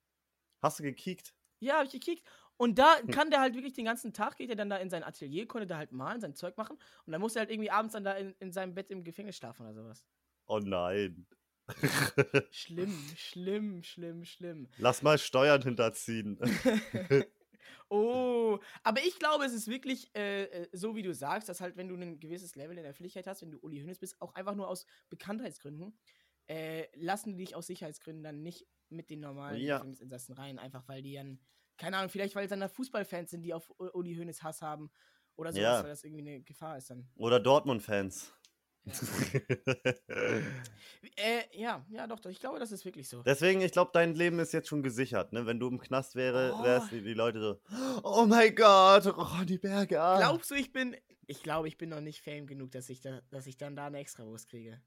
[0.62, 1.34] Hast du gekickt?
[1.60, 2.24] Ja, hab ich gekickt.
[2.63, 3.12] Und da Hm.
[3.12, 5.67] kann der halt wirklich den ganzen Tag, geht er dann da in sein Atelier, konnte
[5.67, 6.78] da halt malen, sein Zeug machen.
[7.06, 9.36] Und dann musste er halt irgendwie abends dann da in, in seinem Bett im Gefängnis
[9.38, 10.06] schlafen oder sowas.
[10.47, 11.26] Oh nein.
[12.49, 14.69] Schlimm, schlimm, schlimm, schlimm.
[14.78, 16.39] Lass mal Steuern hinterziehen.
[17.89, 21.78] oh, aber ich glaube, es ist wirklich äh, äh, so, wie du sagst, dass halt,
[21.78, 24.36] wenn du ein gewisses Level in der Öffentlichkeit hast, wenn du Uli Hoeneß bist, auch
[24.36, 25.97] einfach nur aus Bekanntheitsgründen,
[26.47, 29.67] äh, lassen die dich aus Sicherheitsgründen dann nicht mit den normalen Ja.
[29.67, 31.39] Gefängnisinsassen rein, einfach weil die dann,
[31.78, 34.92] keine Ahnung, vielleicht weil es dann da Fußballfans sind, die auf Uli Hoeneß Hass haben
[35.36, 35.82] oder sowas, Ja.
[35.84, 37.08] weil das irgendwie eine Gefahr ist dann.
[37.16, 38.34] Oder Dortmund-Fans.
[41.16, 43.24] Äh, ja, ja, doch, doch, ich glaube, das ist wirklich so.
[43.24, 45.32] Deswegen, ich glaube, dein Leben ist jetzt schon gesichert.
[45.34, 45.46] Ne?
[45.46, 46.64] Wenn du im Knast wäre, Oh.
[46.64, 47.62] wärst die, die Leute so,
[48.04, 50.18] oh mein Gott, Ronny Berger.
[50.20, 50.96] Glaubst du, ich bin,
[51.28, 53.88] ich glaube, ich bin noch nicht fame genug, dass ich, da, dass ich dann da
[53.88, 54.82] eine Extrawurst kriege.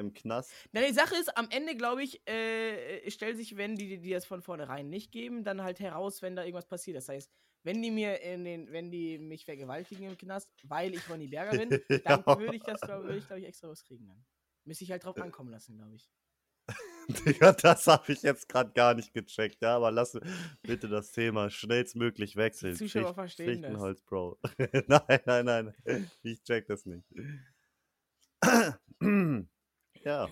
[0.00, 0.50] Im Knast?
[0.72, 4.24] Na, die Sache ist, am Ende, glaube ich, äh, stellt sich, wenn die die das
[4.24, 6.96] von vornherein nicht geben, dann halt heraus, wenn da irgendwas passiert.
[6.96, 7.30] Das heißt,
[7.62, 11.58] wenn die mir in den, wenn die mich vergewaltigen im Knast, weil ich Ronny Berger
[11.58, 11.68] bin,
[12.04, 12.38] dann Ja.
[12.38, 14.24] würde ich das, glaube würd ich, glaub ich, extra was kriegen dann.
[14.64, 16.10] Müsste ich halt drauf ankommen lassen, glaube ich.
[17.26, 20.16] Digga, das habe ich jetzt gerade gar nicht gecheckt, ja, aber lass
[20.62, 22.76] bitte das Thema schnellstmöglich wechseln.
[22.76, 23.70] Zuschauer Ficht- verstehen das.
[23.70, 24.38] Fichtenholz, Bro.
[24.86, 27.04] nein, nein, nein, ich check das nicht.
[30.04, 30.28] ja,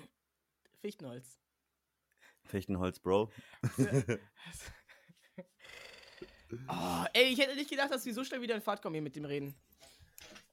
[0.80, 1.40] Fichtenholz.
[2.44, 3.30] Fichtenholz, Bro.
[6.66, 9.02] Oh, ey, ich hätte nicht gedacht, dass wir so schnell wieder in Fahrt kommen hier
[9.02, 9.54] mit dem Reden.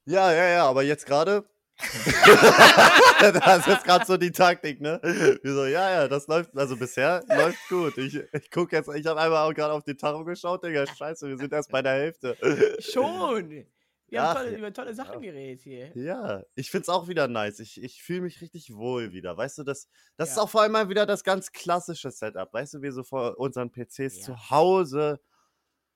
[0.04, 1.46] Ja, ja, ja, aber jetzt gerade.
[3.20, 5.00] das ist gerade so die Taktik, ne?
[5.42, 7.98] Wir so, ja, ja, das läuft, also bisher läuft gut.
[7.98, 11.28] Ich, ich guck jetzt, ich habe einmal auch gerade auf die Tacho geschaut, Digga, scheiße,
[11.28, 12.38] wir sind erst bei der Hälfte.
[12.80, 13.66] Schon!
[14.08, 14.58] Wir haben Ach, tolle, ja.
[14.60, 15.32] über tolle Sachen Ja.
[15.32, 15.92] geredet hier.
[15.98, 17.60] Ja, ich find's auch wieder nice.
[17.60, 19.36] Ich, ich fühle mich richtig wohl wieder.
[19.36, 20.44] Weißt du, das, das ist Ja.
[20.44, 22.54] auch vor allem mal wieder das ganz klassische Setup.
[22.54, 24.26] Weißt du, wir so vor unseren PCs Ja.
[24.26, 25.20] zu Hause.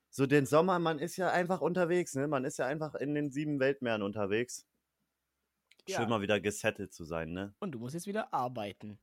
[0.10, 2.28] So den Sommer, man ist ja einfach unterwegs, ne?
[2.28, 4.65] Man ist ja einfach in den sieben Weltmeeren unterwegs.
[5.88, 7.54] Schön mal wieder gesettelt zu sein, ne?
[7.60, 9.00] Und du musst jetzt wieder arbeiten.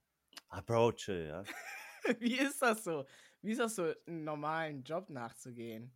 [0.48, 1.44] Ah, Bro, chill, ja.
[2.20, 3.04] Wie ist das so?
[3.42, 5.92] Wie ist das so, einen normalen Job nachzugehen?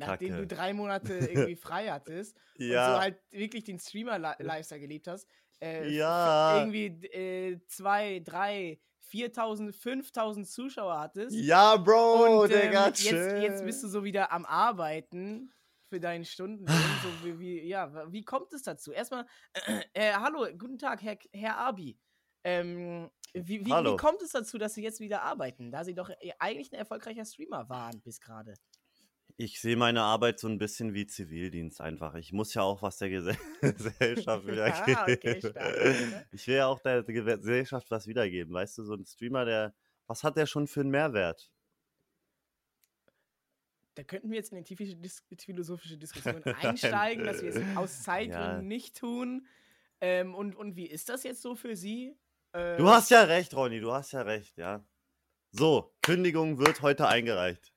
[0.00, 0.46] Nachdem Kacke.
[0.46, 5.28] du drei Monate irgendwie frei hattest und so Ja, halt wirklich den Streamer-Lifestyle gelebt hast.
[5.62, 6.58] Äh, Ja.
[6.58, 11.36] Irgendwie äh, zwei, drei, 4000, 5000 Zuschauer hattest.
[11.36, 13.38] ja, Bro, und ähm, Digga, jetzt, chill.
[13.42, 15.52] jetzt bist du so wieder am Arbeiten
[15.88, 16.68] für deinen Stundenlohn.
[17.02, 18.92] so wie, wie, ja, wie kommt es dazu?
[18.92, 19.26] Erstmal,
[19.92, 21.98] äh, hallo, guten Tag, Herr, Herr Abi.
[22.44, 26.08] Ähm, wie, wie, wie kommt es dazu, dass Sie jetzt wieder arbeiten, da Sie doch
[26.08, 28.54] äh, eigentlich ein erfolgreicher Streamer waren bis gerade?
[29.42, 32.14] Ich sehe meine Arbeit so ein bisschen wie Zivildienst einfach.
[32.14, 34.96] Ich muss ja auch was der Gese- Gesellschaft wiedergeben.
[34.98, 36.26] Ah, okay, stark, ne?
[36.30, 38.52] Ich will ja auch der Gesellschaft was wiedergeben.
[38.52, 39.74] Weißt du, so ein Streamer, der,
[40.06, 41.50] was hat der schon für einen Mehrwert?
[43.94, 48.02] Da könnten wir jetzt in eine tiefe Dis philosophische Diskussion einsteigen, dass wir es aus
[48.02, 48.60] Zeitgründen Ja.
[48.62, 49.46] nicht tun.
[50.02, 52.14] Ähm, und, und wie ist das jetzt so für Sie?
[52.52, 54.84] Äh, Du hast ja recht, Ronny, du hast ja recht, ja.
[55.50, 57.72] So, Kündigung wird heute eingereicht.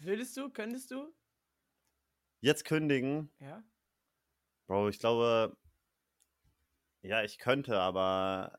[0.00, 1.12] Würdest du, könntest du?
[2.40, 3.62] Jetzt kündigen, Ja.
[4.66, 5.56] Bro, ich glaube,
[7.02, 8.58] ja, ich könnte, aber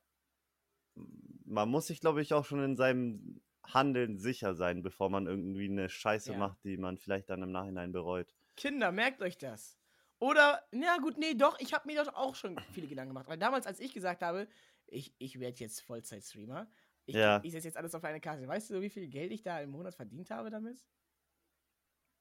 [1.46, 5.70] man muss sich, glaube ich, auch schon in seinem Handeln sicher sein, bevor man irgendwie
[5.70, 6.40] eine Scheiße Ja.
[6.40, 8.36] macht, die man vielleicht dann im Nachhinein bereut.
[8.56, 9.78] Kinder, merkt euch das.
[10.20, 13.28] Oder, na gut, nee, doch, ich habe mir doch auch schon viele Gedanken gemacht.
[13.30, 14.48] Weil damals, als ich gesagt habe,
[14.88, 16.70] ich, ich werde jetzt Vollzeit-Streamer,
[17.06, 17.40] ich, Ja.
[17.42, 18.48] ich setze jetzt alles auf eine Karte.
[18.48, 20.86] Weißt du, wie viel Geld ich da im Monat verdient habe damit?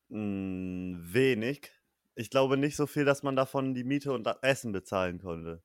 [0.09, 1.71] Mm, wenig.
[2.15, 5.63] Ich glaube nicht so viel, dass man davon die Miete und das Essen bezahlen konnte.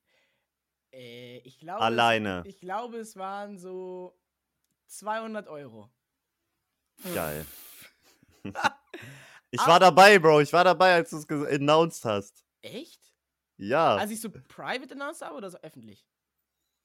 [0.92, 1.82] Äh, ich glaube.
[1.82, 2.42] Alleine.
[2.42, 4.18] Es, ich glaube, es waren so
[4.88, 5.90] 200 Euro.
[7.14, 7.46] Geil.
[9.52, 10.42] ich war dabei, Bro.
[10.42, 12.46] Ich war dabei, als du es announced hast.
[12.62, 13.02] Echt?
[13.58, 13.96] Ja.
[13.96, 16.06] Als ich so private announced habe oder so öffentlich?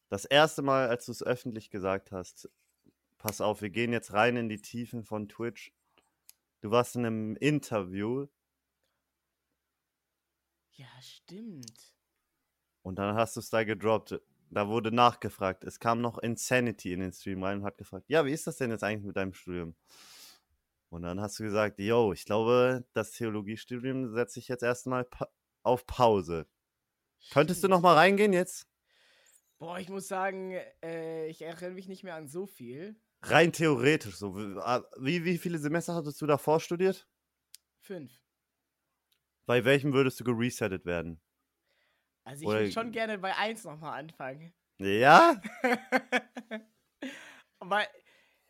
[0.08, 2.48] Das erste Mal, als du es öffentlich gesagt hast,
[3.18, 5.72] pass auf, wir gehen jetzt rein in die Tiefen von Twitch.
[6.60, 8.28] Du warst in einem Interview
[10.72, 11.92] Ja, stimmt.
[12.82, 14.20] und dann hast du es da gedroppt.
[14.50, 15.64] Da wurde nachgefragt.
[15.64, 18.56] Es kam noch Insanity in den Stream rein und hat gefragt, ja, wie ist das
[18.56, 19.74] denn jetzt eigentlich mit deinem Studium?
[20.90, 25.28] Und dann hast du gesagt, yo, ich glaube, das Theologiestudium setze ich jetzt erstmal pa
[25.62, 26.46] auf Pause.
[27.30, 27.70] Könntest du Stimmt.
[27.70, 28.68] noch mal reingehen jetzt?
[29.58, 32.96] Boah, ich muss sagen, äh, ich erinnere mich nicht mehr an so viel.
[33.22, 34.36] Rein theoretisch so.
[34.36, 37.08] Wie, wie viele Semester hattest du davor studiert?
[37.80, 38.20] Fünf.
[39.46, 41.20] Bei welchem würdest du geresettet werden?
[42.24, 44.52] Also ich würde schon gerne bei 1 nochmal anfangen.
[44.78, 45.40] Ja?
[47.60, 47.86] Weil,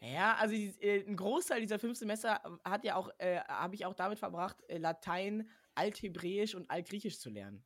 [0.01, 3.95] ja, also äh, ein Großteil dieser fünf Semester hat ja auch, äh, habe ich auch
[3.95, 7.65] damit verbracht, äh, Latein, Althebräisch und Altgriechisch zu lernen.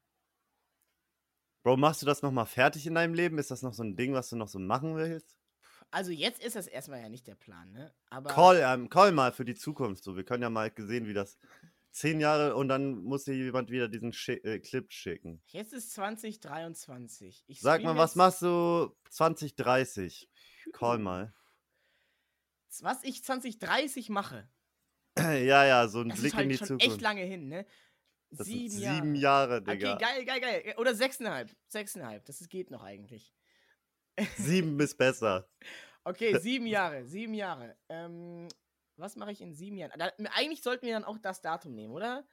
[1.65, 3.39] Bro, machst du das nochmal fertig in deinem Leben?
[3.39, 5.42] Ist das noch so ein Ding, was du noch so machen willst?
[5.93, 7.93] Also jetzt ist das erstmal ja nicht der Plan, ne?
[8.11, 10.03] Aber Call, ähm, call mal für die Zukunft.
[10.03, 11.39] So, wir können ja mal sehen, wie das.
[11.91, 15.43] Zehn Jahre und dann muss dir jemand wieder diesen Schi äh, Clip schicken.
[15.49, 17.45] jetzt ist 2023.
[17.47, 20.31] Ich Sag mal, was machst du 2030?
[20.73, 21.35] Call mal.
[22.81, 24.49] Was ich 2030 mache,
[25.19, 26.87] ja, ja, so ein das Blick ist halt in die schon Zukunft.
[26.87, 27.67] echt lange hin, ne?
[28.31, 28.97] das sieben Jahre.
[28.97, 29.95] sieben Jahre, Digga.
[29.95, 30.75] Okay, geil, geil, geil.
[30.79, 31.55] Oder sechseinhalb.
[31.69, 32.25] Sechseinhalb.
[32.25, 33.35] Das ist- geht noch eigentlich.
[34.37, 35.49] Sieben ist besser.
[36.05, 37.05] Okay, sieben Jahre.
[37.05, 37.77] Sieben Jahre.
[37.89, 38.49] Ähm,
[38.97, 39.99] was mache ich in sieben Jahren?
[39.99, 42.27] Da, eigentlich sollten wir dann auch das Datum nehmen, oder?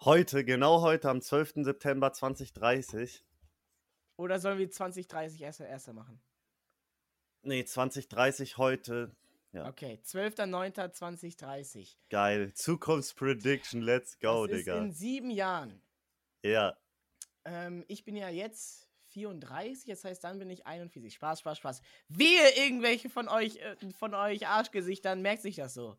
[0.00, 1.64] Heute, genau heute, am 12.
[1.64, 3.24] September 2030.
[4.16, 6.20] Oder sollen wir 2030 erst erster machen?
[7.42, 9.14] Nee, 2030 heute.
[9.52, 9.68] Ja.
[9.68, 11.96] Okay, 12.09.2030.
[12.08, 12.52] Geil.
[12.54, 14.78] Zukunftsprediction, let's go, das ist Digga.
[14.78, 15.82] in sieben Jahren.
[16.42, 16.76] Ja.
[17.44, 21.14] Ähm, ich bin ja jetzt 34, das heißt, dann bin ich 41.
[21.14, 21.82] Spaß, Spaß, Spaß.
[22.08, 25.96] Wehe irgendwelche von euch, äh, von euch Arschgesichtern, merkt sich das so.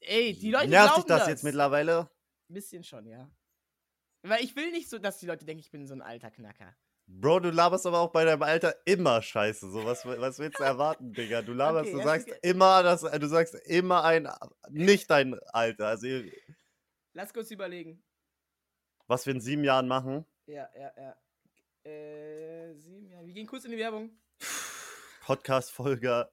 [0.00, 2.10] Ey, die Leute Nervt dich glauben das, das jetzt mittlerweile?
[2.48, 3.30] Bisschen schon, ja.
[4.22, 6.74] Weil ich will nicht so, dass die Leute denken, ich bin so ein alter Knacker.
[7.06, 9.70] Bro, du laberst aber auch bei deinem Alter immer Scheiße.
[9.70, 11.42] So, was, was willst du erwarten, Digga?
[11.42, 12.38] Du laberst, Okay, du sagst okay.
[12.42, 14.26] immer, dass, du sagst immer ein,
[14.70, 15.88] nicht dein Alter.
[15.88, 16.06] Also,
[17.12, 18.02] Lass kurz überlegen.
[19.06, 20.24] was wir in sieben Jahren machen.
[20.46, 21.16] Ja, ja, ja.
[21.84, 23.26] Äh, sieben Jahre.
[23.26, 24.10] Wir gehen kurz in die Werbung.
[25.20, 26.30] Podcast-Folge.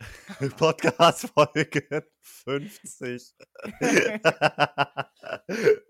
[0.58, 3.34] Podcast-Folge 50.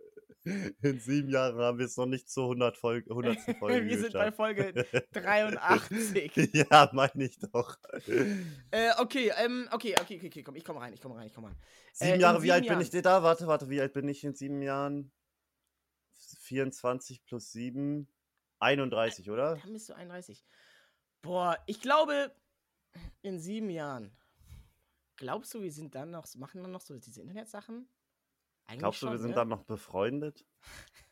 [0.83, 3.59] In sieben Jahren haben wir es noch nicht zur 100 Folge, 100.
[3.59, 4.33] Folge Wir sind bei.
[4.33, 4.73] Folge
[5.12, 6.51] 83.
[6.55, 7.77] ja, meine ich doch.
[8.71, 11.35] äh, okay, ähm, okay, okay, okay, okay, komm, ich komme rein, ich komme rein, ich
[11.35, 11.57] komme rein.
[11.93, 12.83] Sieben in Jahre, wie sieben alt bin Jahren.
[12.83, 13.23] ich denn da?
[13.23, 15.12] Warte, warte, wie alt bin ich in sieben Jahren?
[16.43, 18.09] 24 plus 7,
[18.61, 19.57] 31, oder?
[19.57, 20.45] Dann bist du 31.
[21.23, 22.35] Boah, ich glaube,
[23.23, 24.17] in sieben Jahren.
[25.17, 27.89] Glaubst du, wir sind dann noch, machen dann noch so diese Internetsachen?
[28.67, 29.37] Eigentlich Glaubst du, wir schon, sind ne?
[29.37, 30.45] dann noch befreundet?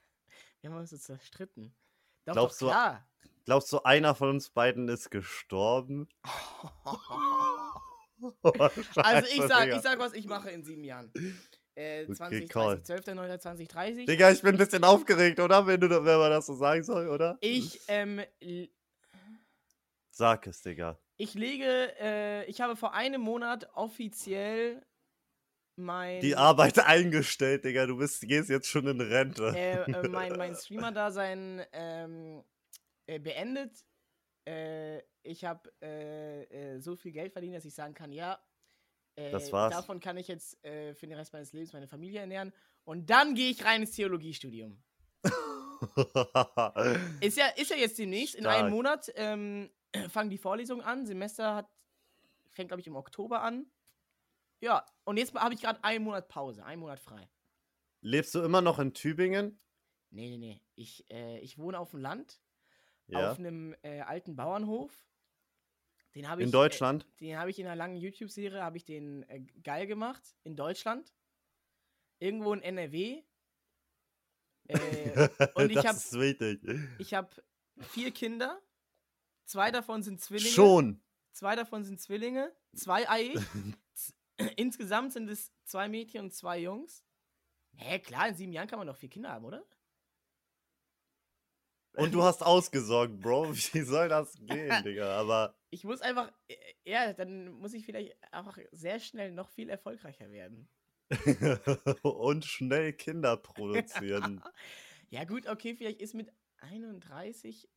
[0.60, 1.72] Wir haben uns so zerstritten.
[2.24, 3.08] Doch, Glaubst doch, du- klar.
[3.44, 6.08] Glaubst du, einer von uns beiden ist gestorben?
[8.96, 9.76] also ich sag, Digga.
[9.76, 11.12] ich sag, was ich mache in sieben Jahren.
[11.78, 12.74] Äh, Okay, 2030, call.
[12.82, 13.38] 12.09.
[13.38, 14.06] 2030.
[14.06, 15.64] Digga, ich bin ein bisschen aufgeregt, oder?
[15.66, 17.38] Wenn, du, wenn man das so sagen soll, oder?
[17.40, 18.20] Ich, ähm,
[20.10, 20.98] Sag es, Digga.
[21.16, 24.84] ich lege, äh, ich habe vor einem Monat offiziell
[25.76, 27.86] mein, Die Arbeit eingestellt, Digga.
[27.86, 29.52] Du bist, gehst jetzt schon in Rente.
[29.54, 32.42] äh, äh, mein, mein Streamer-Dasein ähm,
[33.06, 33.84] äh, beendet.
[34.44, 38.40] Äh, ich habe äh, so viel Geld verdient, dass ich sagen kann, ja,
[39.18, 39.74] äh, Das war's.
[39.74, 42.52] davon kann ich jetzt äh, für den Rest meines Lebens meine Familie ernähren.
[42.84, 44.82] Und dann gehe ich rein ins Theologiestudium.
[47.20, 48.70] Ist ja, ist ja jetzt demnächst, in einem Stark.
[48.72, 49.70] Monat ähm,
[50.08, 51.06] fangen die Vorlesungen an.
[51.06, 51.68] Semester hat,
[52.50, 53.66] fängt, glaube ich, im Oktober an.
[54.60, 57.28] Ja, und jetzt habe ich gerade einen Monat Pause, einen Monat frei.
[58.00, 59.60] Lebst du immer noch in Tübingen?
[60.10, 60.60] Nee, nee, nee.
[60.74, 62.40] Ich, äh, ich wohne auf dem Land,
[63.06, 63.30] Ja.
[63.30, 64.92] auf einem äh, alten Bauernhof.
[66.18, 67.04] Den habe In ich, Deutschland?
[67.18, 70.36] Äh, den habe ich in einer langen YouTube-Serie, habe ich den äh, geil gemacht.
[70.42, 71.14] In Deutschland.
[72.18, 73.22] Irgendwo in NRW.
[74.66, 76.60] Äh, und ich das hab- ist wichtig.
[76.98, 77.28] ich habe
[77.78, 78.60] vier Kinder.
[79.44, 80.50] Zwei davon sind Zwillinge.
[80.50, 81.00] Schon.
[81.30, 82.52] Zwei davon sind Zwillinge.
[82.74, 83.34] Zwei Ei.
[84.56, 87.04] Insgesamt sind es zwei Mädchen und zwei Jungs.
[87.76, 89.64] Hä, klar, in sieben Jahren kann man doch vier Kinder haben, oder?
[91.94, 93.52] Und du hast ausgesorgt, Bro.
[93.54, 95.18] Wie soll das gehen, Digga?
[95.18, 99.68] Aber Ich muss einfach, äh, ja, dann muss ich vielleicht einfach sehr schnell noch viel
[99.68, 100.68] erfolgreicher werden.
[102.02, 104.42] und schnell Kinder produzieren.
[105.08, 107.68] Ja, gut, okay, vielleicht ist mit 31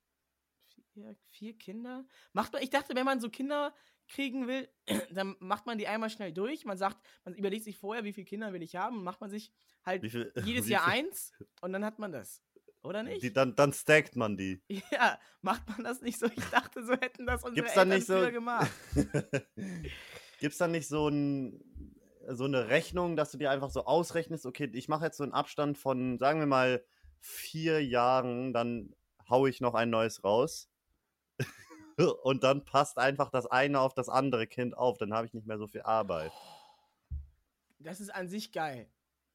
[0.93, 2.05] vier, vier Kinder.
[2.33, 3.73] Macht man, ich dachte, wenn man so Kinder
[4.07, 4.69] kriegen will,
[5.11, 6.65] dann macht man die einmal schnell durch.
[6.65, 9.51] Man sagt, man überlegt sich vorher, wie viele Kinder will ich haben, macht man sich
[9.85, 12.43] halt viel, jedes Jahr eins und dann hat man das.
[12.83, 13.21] Oder nicht?
[13.21, 14.61] Die, dann, dann stackt man die.
[14.91, 16.25] ja, macht man das nicht so?
[16.25, 18.71] Ich dachte, so hätten das unsere Gibt's Eltern nicht so- früher gemacht.
[20.39, 21.63] Gibt es da nicht so, ein,
[22.27, 25.33] so eine Rechnung, dass du dir einfach so ausrechnest, okay, ich mache jetzt so einen
[25.33, 26.83] Abstand von, sagen wir mal,
[27.19, 28.95] vier Jahren, dann
[29.29, 30.67] hau ich noch ein neues raus.
[32.23, 34.97] Und dann passt einfach das eine auf das andere Kind auf.
[34.97, 36.31] Dann habe ich nicht mehr so viel Arbeit.
[37.77, 38.87] Das ist an sich geil.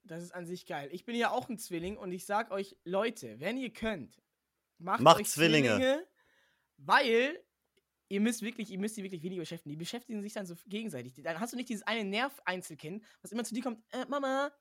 [0.07, 0.89] Das ist an sich geil.
[0.93, 4.23] Ich bin ja auch ein Zwilling und ich sag euch, Leute, wenn ihr könnt,
[4.79, 6.07] macht, Macht euch Zwillinge.
[6.77, 7.43] weil
[8.09, 9.71] ihr müsst wirklich, ihr müsst die wirklich weniger beschäftigen.
[9.71, 11.15] Die beschäftigen sich dann so gegenseitig.
[11.23, 14.53] Dann hast du nicht dieses eine Nerv-Einzelkind, was immer zu dir kommt, äh, Mama,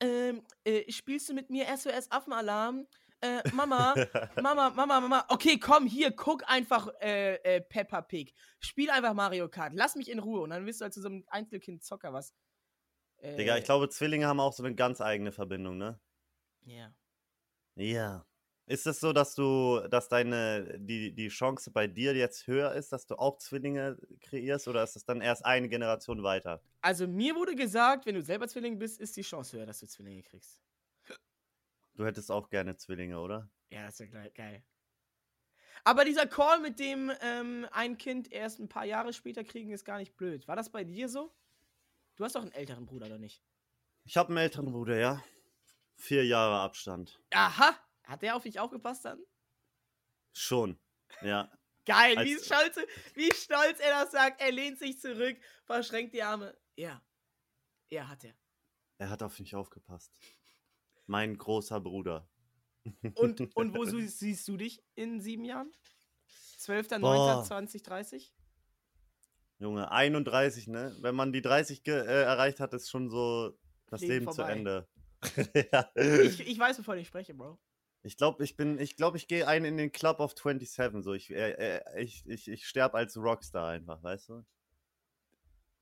[0.00, 2.86] ähm, äh, spielst du mit mir SOS Affenalarm?
[3.22, 3.94] Äh, Mama,
[4.40, 8.32] Mama, Mama, Mama, okay, komm, hier, guck einfach äh, äh, Peppa Pig.
[8.60, 9.74] Spiel einfach Mario Kart.
[9.74, 10.40] Lass mich in Ruhe.
[10.40, 12.32] Und dann wirst du halt zu so einem Einzelkind-Zocker, was.
[13.20, 16.00] Äh, Digga, ich glaube, Zwillinge haben auch so eine ganz eigene Verbindung, ne?
[16.62, 16.94] Ja.
[17.76, 18.26] Ja.
[18.66, 22.92] Ist es so, dass du, dass deine, die, die Chance bei dir jetzt höher ist,
[22.92, 26.62] dass du auch Zwillinge kreierst oder ist es dann erst eine Generation weiter?
[26.80, 29.86] Also, mir wurde gesagt, wenn du selber Zwilling bist, ist die Chance höher, dass du
[29.86, 30.60] Zwillinge kriegst.
[31.94, 33.50] Du hättest auch gerne Zwillinge, oder?
[33.70, 34.62] Ja, das ist ja gleich- geil.
[35.82, 39.84] Aber dieser Call mit dem ähm, ein Kind erst ein paar Jahre später kriegen, ist
[39.84, 40.46] gar nicht blöd.
[40.46, 41.34] War das bei dir so?
[42.20, 43.42] Du hast doch einen älteren Bruder, oder nicht?
[44.04, 45.24] Ich habe einen älteren Bruder, ja.
[45.96, 47.18] Vier Jahre Abstand.
[47.30, 47.74] Aha!
[48.04, 49.24] Hat der auf dich aufgepasst dann?
[50.34, 50.78] Schon.
[51.22, 51.50] Ja.
[51.86, 52.76] Geil, Als- wie, stolz,
[53.14, 54.38] wie stolz er das sagt.
[54.42, 56.54] Er lehnt sich zurück, verschränkt die Arme.
[56.76, 57.02] Ja.
[57.88, 58.34] Ja, hat er.
[58.98, 60.12] Er hat auf mich aufgepasst.
[61.06, 62.28] Mein großer Bruder.
[63.14, 65.72] Und, und wo sie- siehst du dich in sieben Jahren?
[66.58, 67.00] 12.09.2030?
[67.00, 67.44] Boah.
[67.44, 68.34] 2030?
[69.60, 70.96] Junge, 31, ne?
[71.00, 73.58] Wenn man die 30 ge äh, erreicht hat, ist schon so
[73.88, 74.42] das Leben Leben, zu.
[74.42, 74.88] Ende.
[75.72, 75.90] ja.
[75.94, 77.58] Ich, ich weiß, wovon ich spreche, Bro.
[78.02, 81.04] Ich glaube, ich bin, ich glaube, ich gehe ein in den Club of 27.
[81.04, 84.46] So, ich, äh, äh, ich, ich, ich sterbe als Rockstar einfach, weißt du?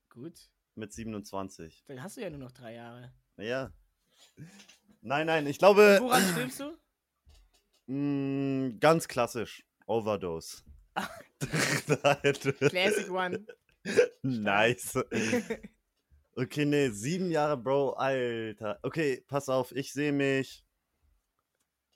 [0.09, 0.49] Gut.
[0.75, 1.85] Mit 27.
[1.87, 3.13] Dann hast du ja nur noch drei Jahre.
[3.37, 3.71] Ja.
[4.99, 5.99] Nein, nein, ich glaube.
[6.01, 6.77] Woran stirbst du?
[7.93, 9.65] mh, ganz klassisch.
[9.85, 10.63] Overdose.
[11.39, 13.45] Classic One.
[14.23, 14.97] nice.
[16.35, 18.79] Okay, nee, sieben Jahre, Bro, Alter.
[18.83, 20.63] Okay, pass auf, ich sehe mich.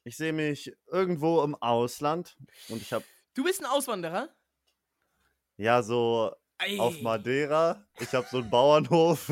[0.04, 2.36] Ich sehe mich irgendwo im Ausland
[2.68, 4.30] und ich habe Du bist ein Auswanderer?
[5.58, 6.80] ja so Ei.
[6.80, 7.86] auf Madeira.
[8.00, 9.32] Ich habe so einen Bauernhof.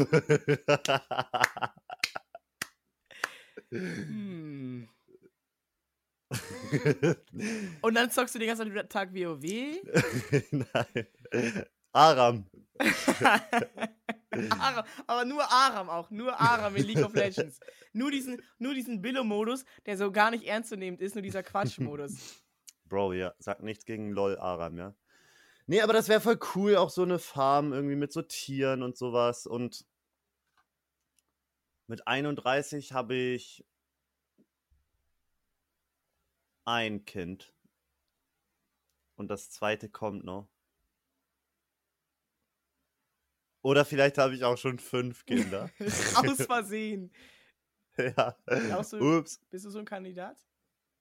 [3.70, 4.90] Hm.
[7.82, 9.42] Und dann zockst du den ganzen Tag WoW?
[10.52, 11.66] Nein.
[11.94, 12.46] Aram.
[14.50, 17.60] Aram, aber nur Aram auch, nur Aram in League of Legends.
[17.94, 22.44] Nur diesen, nur diesen Billo-Modus, der so gar nicht ernstzunehmend ist, nur dieser Quatsch-Modus.
[22.86, 24.96] Bro, ja, sag nichts gegen LOL Aram, ja.
[25.68, 28.98] Nee, aber das wäre voll cool, auch so eine Farm irgendwie mit so Tieren und
[28.98, 29.46] sowas.
[29.46, 29.86] Und
[31.88, 33.66] mit 31 habe ich
[36.66, 37.54] ein Kind.
[39.16, 40.51] Und das zweite kommt noch.
[43.62, 45.70] Oder vielleicht habe ich auch schon fünf Kinder.
[46.16, 47.12] Aus Versehen.
[47.98, 48.36] ja.
[48.48, 49.40] Du- Ups.
[49.50, 50.38] Bist du so ein Kandidat?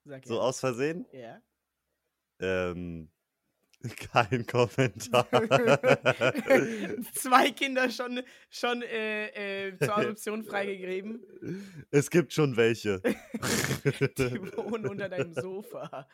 [0.05, 1.07] Sag So aus Versehen?
[1.13, 1.41] Ja.
[2.41, 3.11] Ähm,
[4.12, 5.26] kein Kommentar.
[7.14, 11.22] Zwei Kinder schon, schon äh, äh, zur Adoption freigegeben.
[11.91, 13.01] es gibt schon welche.
[13.03, 16.07] Die wohnen unter deinem Sofa.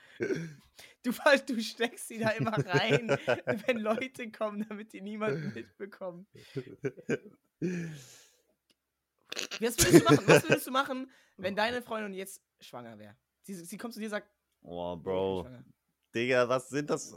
[1.03, 1.13] Du,
[1.47, 3.09] du steckst sie da immer rein,
[3.67, 6.27] wenn Leute kommen, damit die niemand mitbekommen.
[9.61, 10.25] Was würdest du machen?
[10.27, 13.17] Was würdest du machen, wenn deine Freundin jetzt schwanger wäre?
[13.43, 14.31] Sie, sie kommt zu dir und sagt,
[14.63, 15.43] Oh, "Nee, ich bin Bro.
[15.43, 15.65] schwanger."
[16.15, 17.15] Digga, was sind das?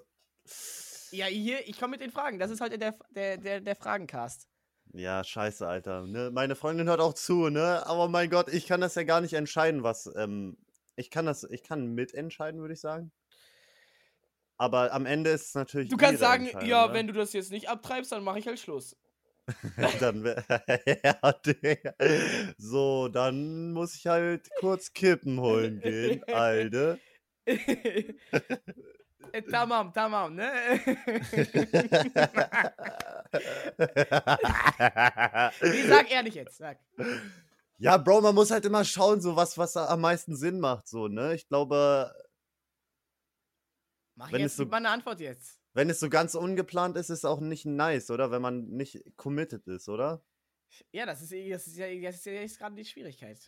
[1.12, 2.40] Ja, hier, ich komme mit den Fragen.
[2.40, 4.48] Das ist heute der, der, der, der Fragencast.
[4.94, 6.06] Ja, scheiße, Alter.
[6.08, 6.32] Ne?
[6.32, 7.86] Meine Freundin hört auch zu, ne?
[7.86, 10.12] Aber mein Gott, ich kann das ja gar nicht entscheiden, was.
[10.16, 10.58] Ähm,
[10.96, 13.12] ich kann das, ich kann mitentscheiden, würde ich sagen.
[14.58, 15.90] Aber am Ende ist es natürlich.
[15.90, 16.94] Du kannst sagen, ja, ne?
[16.94, 18.98] wenn du das jetzt nicht abtreibst, dann mache ich halt Schluss.
[20.00, 20.26] dann
[21.04, 21.34] ja.
[22.58, 26.98] So, dann muss ich halt kurz Kippen holen gehen, Alter.
[29.34, 30.50] Äh, tamam, tamam, ne?
[35.62, 36.80] nee, sag ehrlich jetzt, sag.
[37.78, 41.08] Ja, Bro, man muss halt immer schauen, so was, was am meisten Sinn macht, so,
[41.08, 41.36] ne?
[41.36, 42.14] Ich glaube,
[44.16, 45.60] Mach Wenn es jetzt so- gib mal eine Antwort jetzt.
[45.74, 48.32] wenn es so ganz ungeplant ist, ist es auch nicht nice, oder?
[48.32, 50.22] Wenn man nicht committed ist, oder?
[50.92, 53.40] Ja, das ist, das ist ja das ist ja jetzt gerade die Schwierigkeit.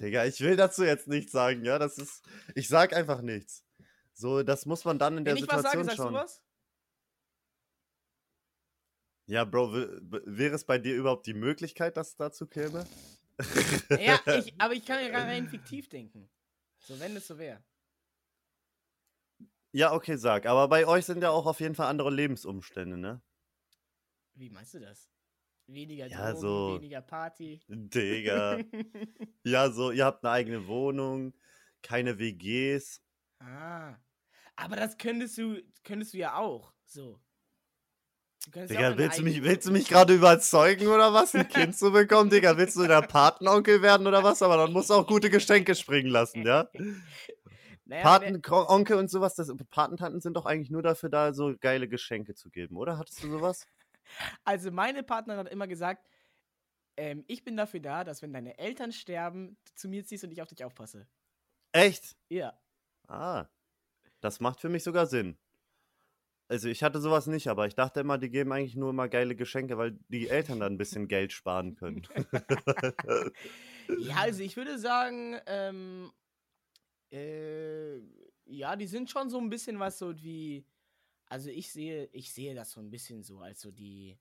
[0.00, 1.78] Digga, ich will dazu jetzt nichts sagen, ja?
[1.78, 2.22] Das ist.
[2.54, 3.64] Ich sag einfach nichts.
[4.14, 6.12] So, das muss man dann in der Wenn ich was Situation sage, sagst schauen.
[6.14, 6.42] du was?
[9.26, 12.84] Ja, Bro, wäre es bei dir überhaupt die Möglichkeit, dass es dazu käme?
[13.98, 16.28] Ja, ich, aber ich kann ja gar rein fiktiv denken.
[16.80, 17.62] So, wenn es so wäre.
[19.72, 20.44] Ja, okay, sag.
[20.46, 23.22] Aber bei euch sind ja auch auf jeden Fall andere Lebensumstände, ne?
[24.34, 25.08] Wie meinst du das?
[25.66, 27.62] Weniger Ja, Drogen, so- weniger Party.
[27.68, 28.58] Digga.
[29.44, 31.32] ja, so, ihr habt eine eigene Wohnung,
[31.80, 33.00] keine WGs.
[33.42, 33.98] Ah.
[34.56, 36.72] Aber das könntest du, könntest du ja auch.
[36.84, 37.20] So.
[38.50, 41.48] Du auch Digga, eine willst du mich, willst du mich gerade überzeugen oder was, ein
[41.48, 42.28] Kind zu bekommen?
[42.28, 44.42] Digga, willst du der Patenonkel werden oder was?
[44.42, 46.68] Aber dann musst du auch gute Geschenke springen lassen, ja?
[47.84, 52.34] Naja, Patenonkel und sowas, das, Patentanten sind doch eigentlich nur dafür da, so geile Geschenke
[52.34, 52.96] zu geben, oder?
[52.96, 53.66] Hattest du sowas?
[54.44, 56.06] Also meine Partnerin hat immer gesagt,
[56.96, 60.32] ähm, ich bin dafür da, dass wenn deine Eltern sterben, du zu mir ziehst und
[60.32, 61.06] ich auf dich aufpasse.
[61.72, 62.16] Echt?
[62.28, 62.58] Ja.
[63.08, 63.46] Ah,
[64.20, 65.38] das macht für mich sogar Sinn.
[66.48, 69.34] Also ich hatte sowas nicht, aber ich dachte immer, die geben eigentlich nur immer geile
[69.34, 72.06] Geschenke, weil die Eltern dann ein bisschen Geld sparen können.
[73.94, 76.12] Ja, also ich würde sagen, ähm,
[77.10, 77.98] äh,
[78.46, 80.66] ja, die sind schon so ein bisschen was so wie,
[81.26, 84.18] also ich sehe, ich sehe das so ein bisschen so als so die,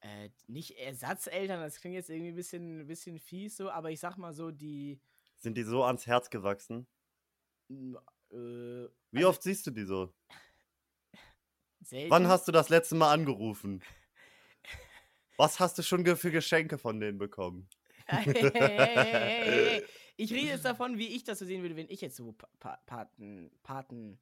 [0.00, 4.00] äh, nicht Ersatzeltern, das klingt jetzt irgendwie ein bisschen, ein bisschen fies so, aber ich
[4.00, 5.00] sag mal so die,
[5.36, 6.86] Sind die so ans Herz gewachsen?
[7.70, 10.12] Äh, Wie Also- oft siehst du die so?
[11.82, 12.10] selten.
[12.10, 13.82] Wann hast du das letzte Mal angerufen?
[15.36, 17.68] Was hast du schon für Geschenke von denen bekommen?
[18.06, 19.84] Hey, hey, hey.
[20.16, 22.78] Ich rede jetzt davon, wie ich das so sehen würde, wenn ich jetzt so pa
[22.86, 24.18] Paten, Paten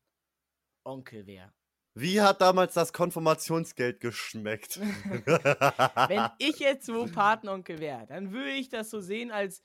[0.84, 1.52] Onkel wäre.
[1.96, 4.80] Wie hat damals das Konfirmationsgeld geschmeckt?
[4.80, 9.62] Wenn ich jetzt so Patenonkel wäre, dann würde ich das so sehen als,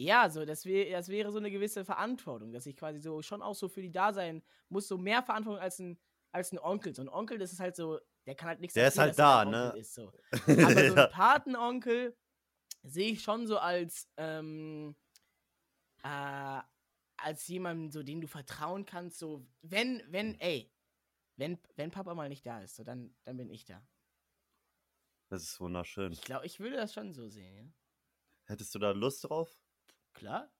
[0.00, 3.42] Ja, so, das, wär, das wäre so eine gewisse Verantwortung, dass ich quasi so schon
[3.42, 6.00] auch so für die da sein muss, so mehr Verantwortung als ein,
[6.32, 6.94] als ein Onkel.
[6.94, 9.18] So ein Onkel, das ist halt so, der kann halt nichts Der ist dafür, halt
[9.18, 9.74] da, ne?
[9.76, 10.10] Ist, so.
[10.64, 11.04] Aber so Ja.
[11.04, 12.16] ein Patenonkel
[12.82, 14.96] sehe ich schon so als, ähm,
[16.02, 16.60] äh,
[17.18, 20.72] als jemanden, so den du vertrauen kannst, so, wenn, wenn, ey,
[21.36, 23.86] wenn, wenn Papa mal nicht da ist, so, dann, dann bin ich da.
[25.28, 26.10] Das ist wunderschön.
[26.12, 27.64] Ich glaube, ich würde das schon so sehen, ja.
[28.46, 29.60] Hättest du da Lust drauf?
[30.12, 30.50] Klar.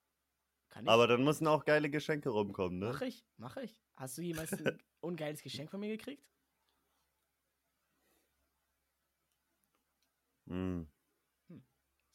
[0.68, 0.90] Kann ich.
[0.90, 2.90] Aber dann müssen auch geile Geschenke rumkommen, ne?
[2.92, 3.76] Mach ich, mach ich.
[3.96, 6.24] Hast du jemals ein ungeiles Geschenk von mir gekriegt?
[10.46, 10.82] Mm.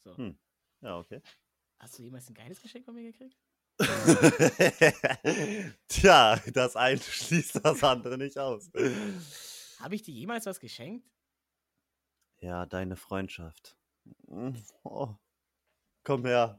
[0.04, 0.16] So.
[0.16, 0.38] Hm.
[0.82, 1.22] Ja, okay.
[1.78, 3.36] Hast du jemals ein geiles Geschenk von mir gekriegt?
[5.88, 8.70] Tja, das eine schließt das andere nicht aus.
[9.80, 11.06] Habe ich dir jemals was geschenkt?
[12.38, 13.76] Ja, deine Freundschaft.
[14.84, 15.14] Oh.
[16.04, 16.58] Komm her.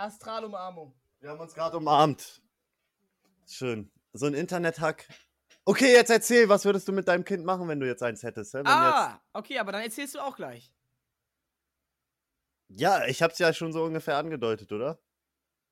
[0.00, 0.94] Astralumarmung.
[1.20, 2.42] Wir haben uns gerade umarmt.
[3.46, 3.90] Schön.
[4.12, 5.06] So ein Internet-Hack.
[5.64, 8.54] Okay, jetzt erzähl, was würdest du mit deinem Kind machen, wenn du jetzt eins hättest?
[8.56, 10.72] Ah, okay, aber dann erzählst du auch gleich.
[12.68, 12.80] jetzt...
[12.80, 14.98] Ja, ich hab's ja schon so ungefähr angedeutet, oder?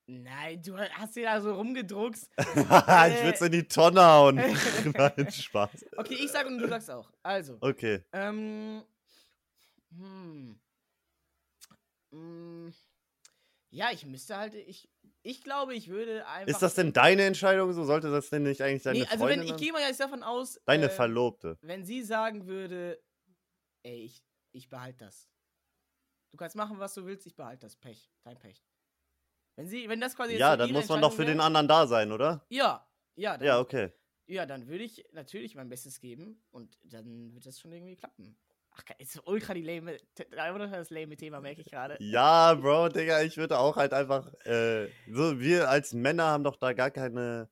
[0.07, 2.31] Nein, du hast dir da so rumgedruckst.
[2.39, 2.55] ich
[3.25, 4.37] würd's in die Tonne hauen.
[4.95, 5.87] Nein, Spaß.
[5.97, 7.11] Okay, ich sag und du sagst auch.
[7.23, 8.05] Also, Okay.
[8.13, 8.83] ähm.
[9.91, 10.61] Hm.
[12.11, 12.75] Hm.
[13.71, 14.55] Ja, ich müsste halt.
[14.55, 14.89] Ich,
[15.23, 16.49] ich glaube, ich würde einfach.
[16.49, 17.85] Ist das denn deine Entscheidung so?
[17.85, 19.59] Sollte das denn nicht eigentlich deine Nee, also wenn Freundin ich sein?
[19.59, 20.61] gehe mal jetzt davon aus.
[20.65, 21.59] Deine äh, Verlobte.
[21.61, 23.03] wenn sie sagen würde,
[23.83, 25.29] ey, ich, ich behalte das.
[26.31, 27.77] Du kannst machen, was du willst, ich behalte das.
[27.77, 28.11] Pech.
[28.23, 28.65] Dein Pech.
[29.57, 31.87] Wenn sie, wenn das quasi Ja, dann muss man doch für Entscheidung den anderen da
[31.87, 32.47] sein, oder?
[32.49, 33.93] Ja, ja, dann, Ja, okay.
[34.27, 38.39] ja, dann würde ich natürlich mein Bestes geben und dann wird das schon irgendwie klappen.
[38.81, 41.99] Ach, ist ultra die lame, ultra das lame Thema, merke ich gerade.
[42.01, 46.57] Ja, Bro, Digga, ich würde auch halt einfach, äh, so, wir als Männer haben doch
[46.57, 47.49] da gar keine,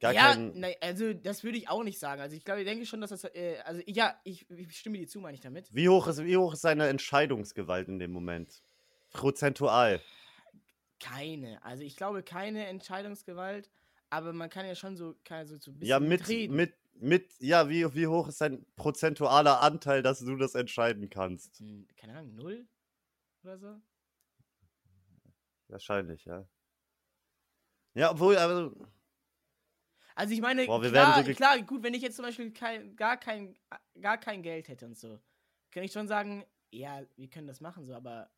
[0.00, 2.20] gar ja, keinen, nein, also das würde ich auch nicht sagen.
[2.22, 5.06] Also ich glaube, ich denke schon, dass das, äh, also ja, ich, ich stimme dir
[5.08, 5.70] zu, meine ich damit.
[5.74, 8.62] wie hoch ist, wie hoch ist seine Entscheidungsgewalt in dem Moment?
[9.12, 10.00] Prozentual.
[11.00, 11.62] Keine.
[11.64, 13.70] Also ich glaube keine Entscheidungsgewalt,
[14.10, 16.56] aber man kann ja schon so, kann so, so ein bisschen Ja, mit, mitreden.
[16.56, 21.58] mit, mit, ja, wie, wie hoch ist sein prozentualer Anteil, dass du das entscheiden kannst?
[21.58, 22.68] Hm, keine Ahnung, null
[23.42, 23.80] oder so.
[25.68, 26.46] Wahrscheinlich, ja.
[27.94, 28.74] Ja, obwohl, also,
[30.14, 33.16] Also ich meine, Boah, klar, so klar, gut, wenn ich jetzt zum Beispiel kein, gar,
[33.16, 33.56] kein,
[34.00, 35.20] gar kein Geld hätte und so,
[35.70, 38.30] kann ich schon sagen, ja, wir können das machen so, aber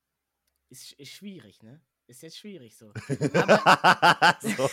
[0.68, 1.80] ist, ist schwierig, ne?
[2.06, 2.92] Ist jetzt schwierig so.
[4.40, 4.68] so,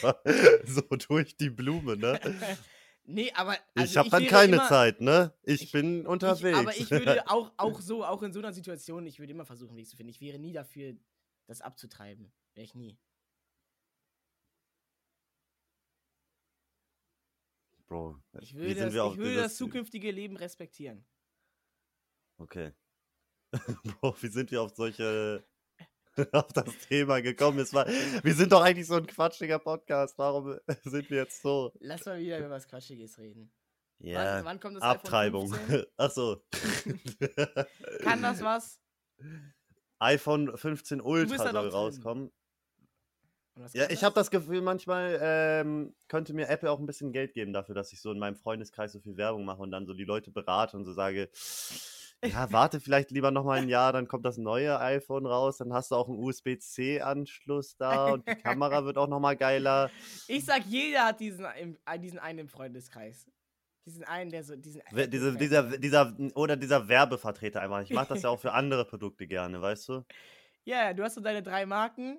[0.66, 2.20] so durch die Blume, ne?
[3.08, 5.34] nee, aber ich also habe dann keine immer- Zeit, ne?
[5.44, 6.58] Ich, Ich- bin unterwegs.
[6.60, 9.46] Ich, aber ich würde auch, auch so, auch in so einer Situation, ich würde immer
[9.46, 10.12] versuchen, einen Weg zu finden.
[10.12, 10.96] Ich wäre nie dafür,
[11.48, 12.32] das abzutreiben.
[12.54, 12.98] Wäre ich nie.
[17.88, 21.06] Bro, Ich wie würde, das, ich würde dieses- das zukünftige Leben respektieren.
[22.38, 22.74] Okay.
[24.02, 25.44] Bro, wie sind wir auf solche
[26.32, 27.60] auf das Thema gekommen?
[27.74, 30.18] War, wir sind doch eigentlich so ein quatschiger Podcast.
[30.18, 31.72] Warum sind wir jetzt so?
[31.80, 33.52] Lass mal wieder über was Quatschiges reden.
[34.00, 35.54] Ja, Wann, wann kommt das Abtreibung.
[35.54, 35.86] iPhone 15?
[35.98, 36.42] Ach so.
[38.02, 38.80] Kann das was?
[40.00, 42.32] iPhone 15 bist Ultra soll rauskommen.
[43.74, 47.54] Ja, ich habe das Gefühl, manchmal ähm, könnte mir Apple auch ein bisschen Geld geben
[47.54, 50.04] dafür, dass ich so in meinem Freundeskreis so viel Werbung mache und dann so die
[50.04, 51.30] Leute berate und so sage,
[52.24, 55.74] ja, warte vielleicht lieber noch mal ein Jahr, dann kommt das neue iPhone raus, dann
[55.74, 59.92] hast du auch einen USB-C-Anschluss da und die Kamera wird auch noch mal geiler.
[60.28, 63.28] Ich sag, jeder hat diesen, äh, diesen einen im Freundeskreis.
[63.86, 64.82] Diesen einen, der so, diesen.
[64.92, 67.82] Diese, dieser, dieser, oder dieser Werbevertreter einfach.
[67.82, 70.06] Ich mache das ja auch für andere Produkte gerne, weißt du?
[70.66, 72.18] Ja, ja, du hast so deine drei Marken.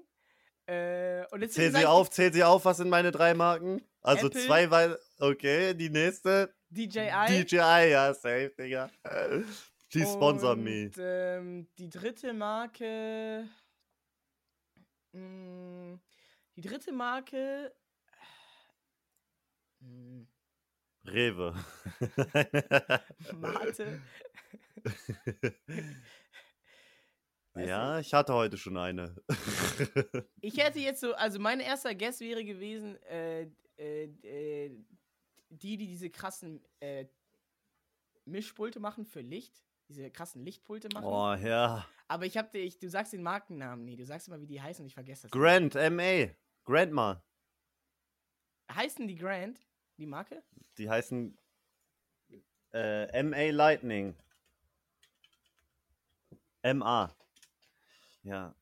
[0.64, 3.82] Äh, und jetzt Zähl sie auf, zähl sie auf, was sind meine drei Marken?
[4.00, 4.40] Also Apple.
[4.40, 7.44] zwei, weil, okay, die nächste, DJI.
[7.44, 8.90] DJI, ja, safe, Digga.
[9.90, 10.90] Please sponsor und, me.
[10.98, 13.48] Ähm, die dritte Marke.
[15.12, 15.98] Mh,
[16.56, 17.74] die dritte Marke.
[19.80, 20.26] Mh,
[21.06, 21.54] Rewe.
[23.34, 24.00] Mate.
[27.56, 29.16] Ja, ich hatte heute schon eine.
[30.40, 34.70] Ich hätte jetzt so, also mein erster Guess wäre gewesen, äh, äh, äh,
[35.50, 37.06] die, die diese krassen äh,
[38.24, 39.64] Mischpulte machen für Licht.
[39.88, 41.06] Diese krassen Lichtpulte machen.
[41.06, 41.86] oh, ja.
[42.08, 43.96] Aber ich hab dir, ich, du sagst den Markennamen nie.
[43.96, 45.30] Du sagst immer, wie die heißen und ich vergesse das.
[45.30, 46.28] Grand, MA.
[46.64, 47.22] Grandma.
[48.70, 49.58] Heißen die Grand,
[49.96, 50.42] die Marke?
[50.76, 51.38] Die heißen
[52.72, 54.14] äh, MA Lightning.
[56.62, 57.14] MA.
[58.22, 58.54] Ja.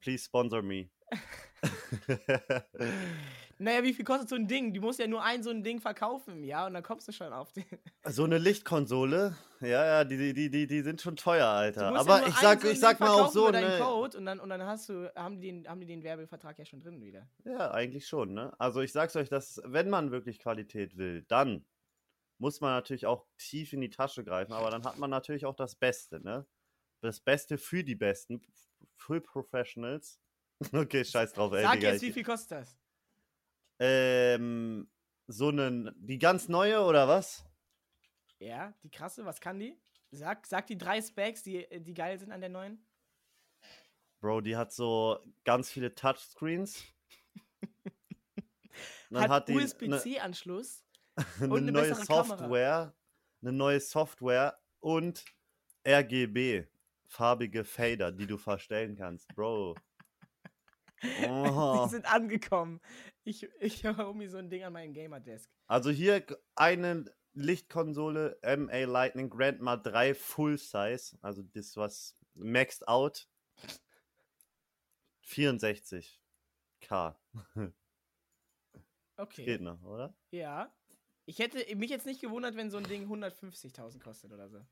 [0.00, 0.90] please sponsor me.
[3.60, 4.72] Naja, wie viel kostet so ein Ding?
[4.72, 7.30] Du musst ja nur ein so ein Ding verkaufen, ja, und dann kommst du schon
[7.30, 7.66] auf den.
[8.08, 11.92] so eine Lichtkonsole, ja, ja, die, die, die, die sind schon teuer, Alter.
[11.92, 13.78] ja Aber nur ich sag, so ich sag mal auch so, ne?
[13.78, 16.64] Code und dann, und dann hast du, haben die, den, haben die den Werbevertrag ja
[16.64, 17.28] schon drin wieder.
[17.44, 18.50] Ja, eigentlich schon, ne?
[18.58, 21.66] Also ich sag's euch, dass, wenn man wirklich Qualität will, dann
[22.38, 25.54] muss man natürlich auch tief in die Tasche greifen, aber dann hat man natürlich auch
[25.54, 26.46] das Beste, ne?
[27.02, 28.40] Das Beste für die Besten,
[28.96, 30.18] für Professionals.
[30.74, 32.78] Okay, scheiß drauf, ey, Sag jetzt, wie viel kostet das?
[33.80, 34.88] Ähm,
[35.26, 37.44] so einen, die ganz neue oder was?
[38.38, 39.80] Ja, die krasse, was kann die?
[40.10, 42.84] Sag, sag die drei Specs, die, die geil sind an der neuen.
[44.20, 46.84] Bro, die hat so ganz viele Touchscreens.
[49.10, 50.84] Dann Hat, hat die ne USB-C-Anschluss.
[51.40, 52.38] eine eine neue bessere Kamera.
[52.38, 52.94] Software,
[53.42, 55.24] eine neue Software und
[55.86, 56.66] RGB,
[57.06, 59.74] farbige Fader, die du verstellen kannst, Bro.
[61.28, 61.84] Oh.
[61.84, 62.80] Die sind angekommen.
[63.24, 65.50] Ich, ich hole mir so ein Ding an meinem Gamer-Desk.
[65.66, 66.24] Also hier
[66.54, 73.28] eine Lichtkonsole MA Lightning Grandma 3 Full Size, also das was maxed out
[75.26, 76.14] 64k.
[79.20, 79.44] Okay.
[79.44, 80.14] Geht noch, oder?
[80.30, 80.74] Ja.
[81.26, 84.64] Ich hätte mich jetzt nicht gewundert, wenn so ein Ding 150.000 kostet oder so.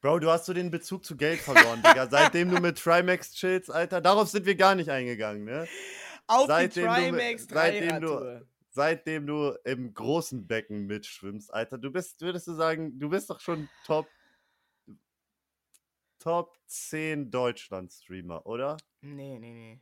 [0.00, 2.06] Bro, du hast so den Bezug zu Geld verloren, Digga.
[2.10, 4.00] Seitdem du mit Trimax chillst, Alter.
[4.00, 5.66] Darauf sind wir gar nicht eingegangen, ne?
[6.26, 11.78] Auf Seitdem die du- Trimax seitdem du- 3 Seitdem du im großen Becken mitschwimmst, Alter.
[11.78, 14.06] Du bist, würdest du sagen, du bist doch schon Top,
[16.18, 18.76] Top 10 Deutschland-Streamer, oder?
[19.00, 19.80] Nee, nee, nee.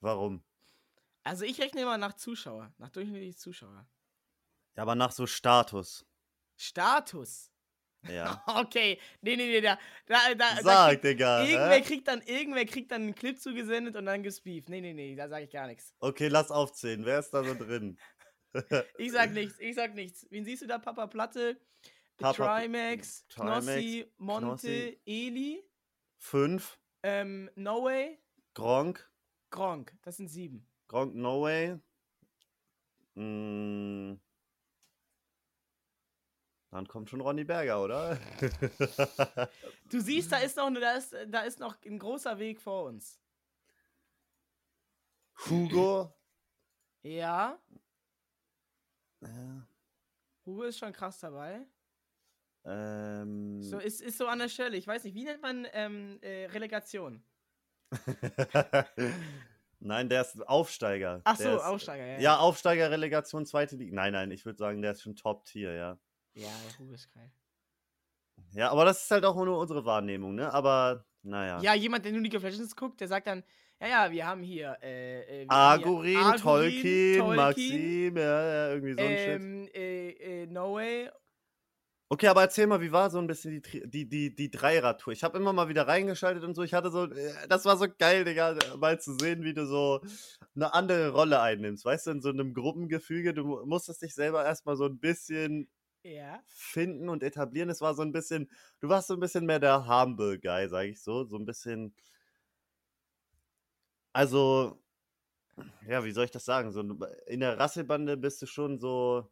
[0.00, 0.44] Warum?
[1.22, 3.86] Also ich rechne immer nach Zuschauer, nach durchschnittlichen Zuschauer.
[4.76, 6.04] Ja, aber nach so Status.
[6.56, 7.50] Status.
[8.12, 8.42] Ja.
[8.46, 11.42] Okay, nee, nee, nee, da, da, da, Sag, kriegt, Digga.
[11.44, 11.80] irgendwer hä?
[11.82, 14.68] kriegt dann, irgendwer kriegt dann einen Clip zugesendet und dann gibt's Beef.
[14.68, 15.94] Nee, nee, nee, da sage ich gar nichts.
[16.00, 17.04] Okay, lass aufzählen.
[17.04, 17.98] Wer ist da so drin?
[18.98, 20.28] Ich sag nichts, ich sag nichts.
[20.30, 20.78] Wen siehst du da?
[20.78, 21.60] Papa Platte,
[22.18, 25.00] Papa- Trimax, Trimax, Knossi, Monte, Knossi.
[25.06, 25.64] Eli,
[26.18, 26.78] Fünf.
[27.02, 28.20] ähm, No Way,
[28.54, 29.10] Gronk.
[29.50, 29.92] Gronk.
[30.02, 30.68] Das sind sieben.
[30.86, 31.80] Gronk No Way.
[33.16, 34.14] Mm.
[36.74, 38.18] Dann kommt schon Ronny Berger, oder?
[39.90, 42.86] Du siehst, da ist noch, ne- da ist, da ist noch ein großer Weg vor
[42.86, 43.20] uns.
[45.46, 46.12] Hugo.
[47.02, 47.60] Ja,
[49.20, 49.68] Ja.
[50.44, 51.64] Hugo ist schon krass dabei.
[52.64, 53.62] Ähm.
[53.62, 54.76] So, ist, ist so an der Stelle.
[54.76, 57.22] Ich weiß nicht, wie nennt man ähm, äh, Relegation?
[59.78, 61.20] nein, der ist Aufsteiger.
[61.22, 62.18] Ach so, ist, Aufsteiger, ja.
[62.18, 63.94] Ja, Aufsteiger, Relegation, zweite Liga.
[63.94, 65.98] Nein, nein, ich würde sagen, der ist schon Top-Tier, ja.
[66.34, 67.30] Ja, Hugo ist geil.
[68.52, 70.52] Ja, aber das ist halt auch nur unsere Wahrnehmung, ne?
[70.52, 71.60] Aber, naja.
[71.62, 73.42] Ja, jemand, der nur League of Legends guckt, der sagt dann,
[73.80, 78.92] ja, ja, wir haben hier, äh, äh, Agurin, Arguin, Tolkien, Tolkien, Maxim, ja, ja, irgendwie
[78.94, 79.40] so ein Shit.
[79.40, 81.10] ähm, äh, äh, No Way.
[82.10, 85.12] Okay, aber erzähl mal, wie war so ein bisschen die, die, die, die Dreierradtour?
[85.12, 86.62] Ich habe immer mal wieder reingeschaltet und so.
[86.62, 90.00] Ich hatte so, äh, das war so geil, Digga, mal zu sehen, wie du so
[90.54, 91.84] eine andere Rolle einnimmst.
[91.84, 95.68] Weißt du, in so einem Gruppengefüge, du mu- musstest dich selber erstmal so ein bisschen
[96.04, 96.42] Ja.
[96.46, 97.70] finden und etablieren.
[97.70, 98.50] Es war so ein bisschen,
[98.80, 101.24] du warst so ein bisschen mehr der Humble Guy, sag ich so.
[101.24, 101.94] So ein bisschen,
[104.12, 104.80] also,
[105.88, 106.70] ja, wie soll ich das sagen?
[106.72, 106.80] So,
[107.26, 109.28] in der Rasselbande bist du schon so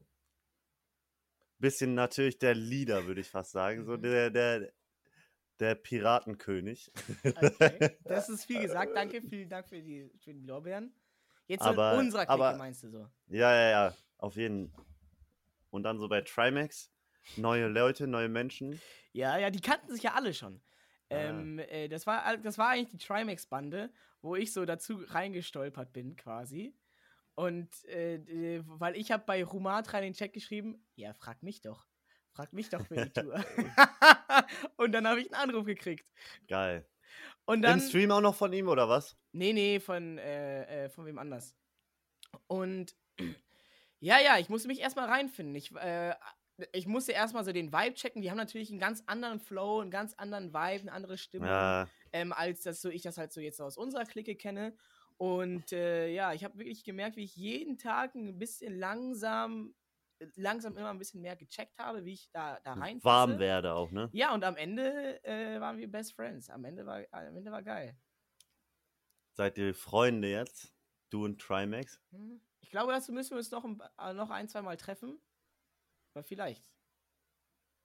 [1.59, 3.85] bisschen natürlich der Leader, würde ich fast sagen.
[3.85, 4.03] So Mhm.
[4.03, 4.73] der, der,
[5.61, 6.91] der Piratenkönig.
[7.25, 7.97] Okay.
[8.05, 8.97] Das ist viel gesagt.
[8.97, 10.93] Danke, vielen Dank für die, für die Lorbeeren.
[11.47, 13.09] Jetzt Aber- unserer Clique, aber- meinst du so?
[13.29, 14.73] Ja, ja, ja, auf jeden
[15.73, 16.93] Und dann so bei Trimax,
[17.37, 18.79] neue Leute, neue Menschen.
[19.12, 20.61] Ja, ja, die kannten sich ja alle schon.
[21.09, 21.14] Ah.
[21.14, 26.14] Ähm, äh, das, war, das war eigentlich die Trimax-Bande, wo ich so dazu reingestolpert bin,
[26.14, 26.77] quasi.
[27.35, 31.62] Und äh, äh, weil ich habe bei Rumatra in den Chat geschrieben, ja, frag mich
[31.62, 31.87] doch.
[32.33, 33.43] Frag mich doch für die Tour.
[34.77, 36.07] und dann habe ich einen Anruf gekriegt.
[36.49, 36.87] Geil.
[37.47, 37.79] Und dann.
[37.79, 39.16] Im Stream auch noch von ihm, oder was?
[39.33, 41.57] Nee, nee, von, äh, äh, von wem anders.
[42.47, 42.95] Und
[44.03, 45.55] ja, ja, ich musste mich erstmal reinfinden.
[45.55, 46.14] Ich, äh,
[46.72, 48.20] ich musste erstmal so den Vibe checken.
[48.20, 51.88] Die haben natürlich einen ganz anderen Flow, einen ganz anderen Vibe, eine andere Stimmung, Ja,
[52.12, 54.74] ähm, als das so ich das halt so jetzt aus unserer Clique kenne.
[55.18, 59.72] Und äh, ja, ich habe wirklich gemerkt, wie ich jeden Tag ein bisschen langsam,
[60.34, 63.92] langsam immer ein bisschen mehr gecheckt habe, wie ich da, da rein warm werde auch,
[63.92, 64.11] ne?
[64.12, 66.50] Ja, und am Ende äh, waren wir Best Friends.
[66.50, 67.96] Am Ende war, am Ende war geil.
[69.34, 70.74] Seid ihr Freunde jetzt?
[71.11, 72.00] Du und Trimax?
[72.11, 72.40] Hm.
[72.62, 75.20] Ich glaube, dazu müssen wir uns noch ein, äh, noch ein zwei Mal treffen.
[76.14, 76.70] Aber vielleicht.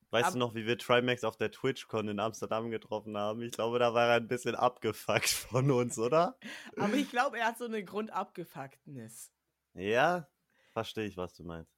[0.10, 3.42] Weißt Ab- du noch, wie wir Trimax auf der TwitchCon in Amsterdam getroffen haben?
[3.42, 6.38] Ich glaube, da war er ein bisschen abgefuckt von uns, oder?
[6.78, 9.34] Aber ich glaube, er hat so eine Grundabgefucktness.
[9.74, 10.30] Ja,
[10.72, 11.77] verstehe ich, was du meinst.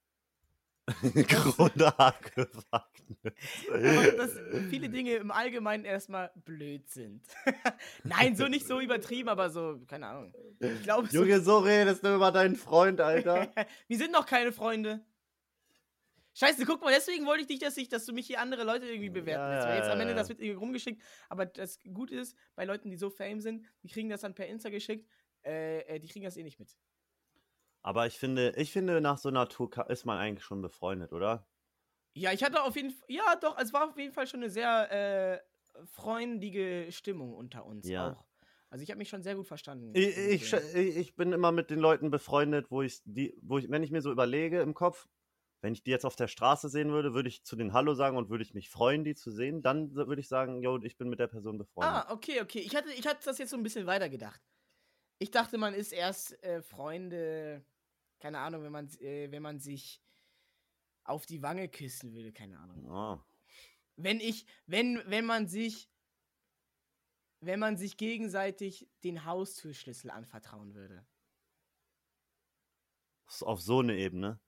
[1.28, 1.94] Grunde.
[1.98, 2.18] Aber
[4.18, 4.32] dass
[4.70, 7.26] viele Dinge im Allgemeinen erstmal blöd sind.
[8.04, 10.34] Nein, so nicht so übertrieben, aber so, keine Ahnung.
[10.60, 13.52] Ich glaube, so, Junge, so redest du über deinen Freund, Alter.
[13.88, 15.02] wir sind noch keine Freunde.
[16.40, 18.86] Scheiße, guck mal, deswegen wollte ich nicht, dass, ich, dass du mich hier andere Leute
[18.86, 19.68] irgendwie bewerten Ja, lässt.
[19.68, 21.02] Weil jetzt am Ende, das wird irgendwie rumgeschickt.
[21.28, 24.48] Aber das Gute ist, bei Leuten, die so fame sind, die kriegen das dann per
[24.48, 25.10] Insta geschickt,
[25.44, 26.78] äh, äh, die kriegen das eh nicht mit.
[27.82, 31.48] Aber ich finde, ich finde, nach so einer Tour ist man eigentlich schon befreundet, oder?
[32.16, 34.50] Ja, ich hatte auf jeden Fall, ja doch, es war auf jeden Fall schon eine
[34.50, 35.40] sehr äh,
[35.86, 38.12] freundige Stimmung unter uns Ja.
[38.12, 38.26] auch.
[38.70, 39.94] Also ich habe mich schon sehr gut verstanden.
[39.94, 43.82] Ich, ich, ich bin immer mit den Leuten befreundet, wo ich die, wo ich, wenn
[43.84, 45.08] ich mir so überlege im Kopf,
[45.62, 48.16] wenn ich die jetzt auf der Straße sehen würde, würde ich zu den Hallo sagen
[48.18, 51.10] und würde ich mich freuen, die zu sehen, dann würde ich sagen, yo, ich bin
[51.10, 52.06] mit der Person befreundet.
[52.06, 52.60] Ah, okay, okay.
[52.60, 54.42] Ich hatte, ich hatte das jetzt so ein bisschen weiter gedacht.
[55.20, 57.64] Ich dachte, man ist erst äh, Freunde,
[58.20, 60.02] keine Ahnung, wenn man, äh, wenn man sich
[61.04, 62.90] auf die Wange küssen würde, keine Ahnung.
[62.90, 63.26] Ah.
[63.98, 65.90] Wenn ich, wenn, wenn man sich,
[67.42, 71.06] wenn man sich gegenseitig den Haustürschlüssel anvertrauen würde.
[73.42, 74.40] Auf so eine Ebene.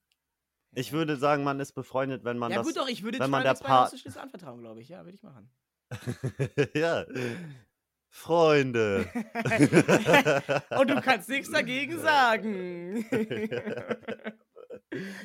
[0.74, 0.92] Ich Ja.
[0.94, 2.66] würde sagen, man ist befreundet, wenn man ja das.
[2.66, 4.88] gut, doch, ich würde wenn man der Haustürschlüssel anvertrauen, glaube ich.
[4.88, 5.50] Ja, würde ich machen.
[6.74, 7.04] ja.
[8.14, 9.08] Freunde.
[10.78, 13.06] Und du kannst nichts dagegen sagen.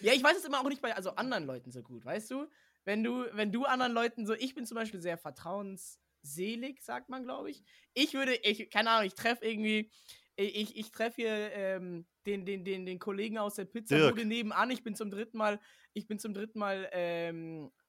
[0.02, 2.48] ja, ich weiß es immer auch nicht bei also anderen Leuten so gut, weißt du?
[2.86, 7.24] Wenn du, wenn du anderen Leuten so, ich bin zum Beispiel sehr vertrauensselig, sagt man,
[7.24, 7.62] glaube ich.
[7.94, 9.92] Ich würde, ich, keine Ahnung, ich treffe irgendwie,
[10.38, 14.72] ich, ich treffe hier ähm, den, den, den, den Kollegen aus der Pizzabude nebenan.
[14.72, 15.60] Ich bin zum dritten Mal,
[15.92, 17.87] ich bin zum dritten Mal ähm, äh,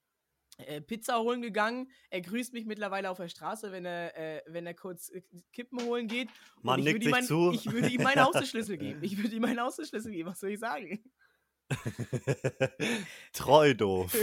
[0.86, 1.90] Pizza holen gegangen.
[2.10, 5.80] Er grüßt mich mittlerweile auf der Straße, wenn er, äh, wenn er kurz äh, Kippen
[5.82, 6.28] holen geht.
[6.62, 7.52] Man ich nickt würde ihm sich mein- zu.
[7.52, 9.02] Ich würde ihm meinen Hausschlüssel geben.
[9.02, 10.28] Ich würde ihm meinen Hausschlüssel geben.
[10.30, 11.02] Was soll ich sagen?
[13.32, 14.12] Treu doof.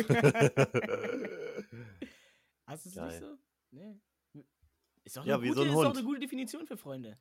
[2.68, 3.38] Hast du es nicht so?
[3.72, 3.96] Nee.
[5.04, 7.18] Ist doch, Ja, gute, so ist eine gute Definition für Freunde.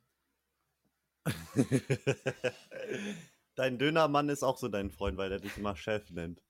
[3.55, 6.41] dein Dönermann ist auch so dein Freund, weil er dich immer Chef nennt.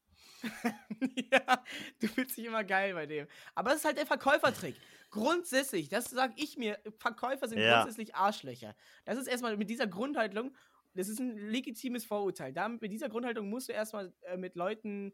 [1.32, 1.64] ja,
[2.00, 3.28] du fühlst dich immer geil bei dem.
[3.56, 4.82] Aber das ist halt der Verkäufertrick.
[5.10, 7.64] Grundsätzlich, das sage ich mir, Verkäufer sind Ja.
[7.64, 8.76] grundsätzlich Arschlöcher.
[9.06, 10.56] Das ist erstmal mit dieser Grundhaltung,
[10.94, 12.54] das ist ein legitimes Vorurteil.
[12.54, 15.14] Damit, mit dieser Grundhaltung musst du erstmal äh, mit Leuten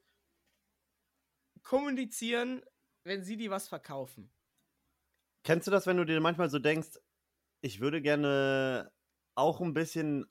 [1.64, 2.62] kommunizieren,
[3.04, 4.32] wenn sie dir was verkaufen.
[5.44, 7.00] Kennst du das, wenn du dir manchmal so denkst,
[7.62, 8.92] ich würde gerne
[9.36, 10.31] auch ein bisschen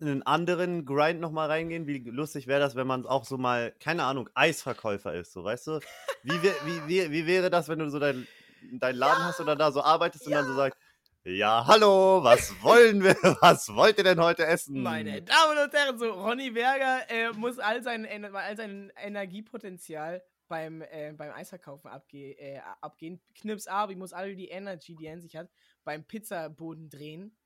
[0.00, 1.86] in einen anderen Grind nochmal reingehen?
[1.86, 5.66] Wie lustig wäre das, wenn man auch so mal, keine Ahnung, Eisverkäufer ist, so, weißt
[5.68, 5.80] du?
[6.22, 8.26] Wie, wär- wie, wie, wie wäre das, wenn du so deinen
[8.72, 10.78] dein Laden hast oder da so arbeitest und dann so sagst,
[11.24, 14.82] ja, hallo, was wollen wir, was wollt ihr denn heute essen?
[14.82, 20.82] Meine Damen und Herren, so Ronny Berger äh, muss all sein, all sein Energiepotenzial beim,
[20.82, 23.20] äh, beim Eisverkaufen abge äh, abgehen.
[23.34, 25.48] Knips ab, ich muss all die Energy, die er in sich hat,
[25.84, 27.36] beim Pizzaboden drehen,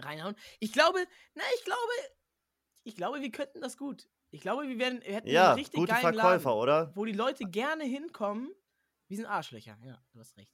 [0.00, 0.34] reinhauen.
[0.60, 0.98] Ich glaube,
[1.34, 1.92] na, ich glaube,
[2.84, 4.08] ich glaube, wir könnten das gut.
[4.30, 6.92] Ich glaube, wir, werden, wir hätten Ja, einen richtig gute geilen Verkäufer, Laden, oder?
[6.94, 8.50] wo die Leute gerne hinkommen.
[9.08, 10.52] Wir sind Arschlöcher, ja, du hast recht.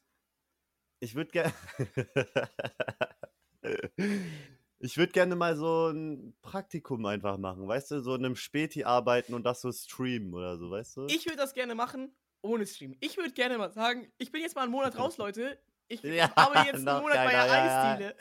[1.00, 1.52] Ich würde gerne.
[4.80, 8.84] ich würde gerne mal so ein Praktikum einfach machen, weißt du, so in einem Späti
[8.84, 11.06] arbeiten und das so streamen oder so, weißt du?
[11.06, 12.96] Ich würde das gerne machen ohne Stream.
[13.00, 15.58] Ich würde gerne mal sagen, ich bin jetzt mal einen Monat raus, Leute.
[15.90, 17.92] Ich Ja, arbeite jetzt einen Monat bei geiler, der ja, ja.
[17.92, 18.16] Eisdiele.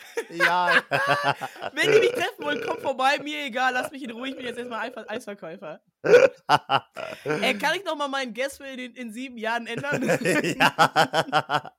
[0.46, 0.84] ja.
[1.74, 4.46] Wenn ihr mich treffen wollt, kommt vorbei, mir egal, lasst mich in Ruhe, ich bin
[4.46, 5.82] jetzt erstmal einfach Eisverkäufer.
[7.26, 10.02] Ey, kann ich noch mal meinen Guest in, in sieben Jahren ändern?
[10.58, 11.74] ja.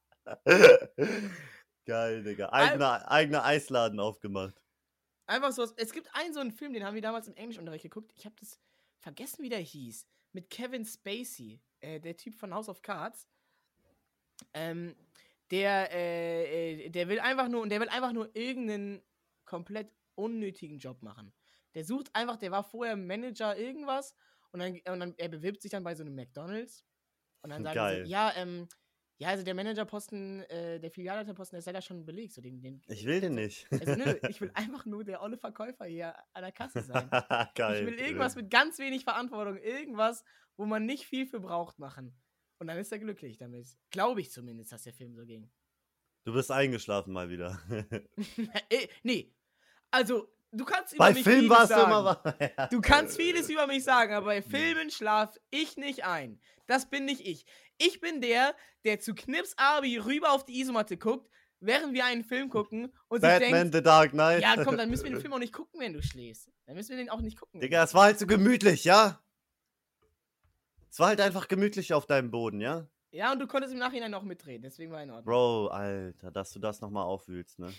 [1.86, 2.50] Geil, Digga.
[2.52, 4.60] Eigener, eigener Eisladen aufgemacht.
[5.26, 5.66] Einfach so.
[5.76, 8.12] Es gibt einen so einen Film, den haben wir damals im Englischunterricht geguckt.
[8.14, 8.58] Ich habe das
[8.98, 10.06] vergessen, wie der hieß.
[10.32, 13.26] Mit Kevin Spacey, äh, der Typ von House of Cards.
[14.52, 14.94] Ähm,
[15.50, 19.02] der, äh, äh, der will einfach nur, und der will einfach nur irgendeinen
[19.44, 21.32] komplett unnötigen Job machen.
[21.74, 24.14] Der sucht einfach, der war vorher Manager irgendwas
[24.52, 26.84] und dann, und dann er bewirbt sich dann bei so einem McDonalds
[27.42, 28.04] und dann sagen Geil.
[28.04, 28.68] sie, ja, ähm,
[29.20, 32.34] ja, also der Managerposten, äh, der Filialleiterposten, der ist leider schon belegt.
[32.34, 33.66] So den, den, Ich will den nicht.
[33.72, 37.10] also, nö, ich will einfach nur der olle Verkäufer hier an der Kasse sein.
[37.54, 37.80] Geil.
[37.80, 40.22] Ich will irgendwas mit ganz wenig Verantwortung, irgendwas,
[40.56, 42.16] wo man nicht viel für braucht, machen.
[42.58, 43.68] Und dann ist er glücklich damit.
[43.90, 45.50] Glaube ich zumindest, dass der Film so ging.
[46.24, 47.58] Du bist eingeschlafen mal wieder.
[48.68, 49.32] äh, nee.
[49.90, 51.90] Also, du kannst über Bei mich Film vieles warst du sagen.
[51.90, 52.50] immer.
[52.58, 52.66] Ja.
[52.66, 56.40] Du kannst vieles über mich sagen, aber bei Filmen schlaf ich nicht ein.
[56.66, 57.46] Das bin nicht ich.
[57.78, 58.54] Ich bin der,
[58.84, 61.30] der zu Knips Abi rüber auf die Isomatte guckt,
[61.60, 64.42] während wir einen Film gucken und sich Batman denkt, The Dark Knight.
[64.42, 66.50] ja komm, dann müssen wir den Film auch nicht gucken, wenn du schläfst.
[66.66, 67.60] Dann müssen wir den auch nicht gucken.
[67.60, 69.22] Digga, es war halt so gemütlich, ja?
[70.98, 72.88] Es war halt einfach gemütlich auf deinem Boden, ja?
[73.12, 75.32] Ja, und du konntest im Nachhinein auch mitreden, deswegen war in Ordnung.
[75.32, 77.72] Bro, Alter, dass du das nochmal aufwühlst, ne?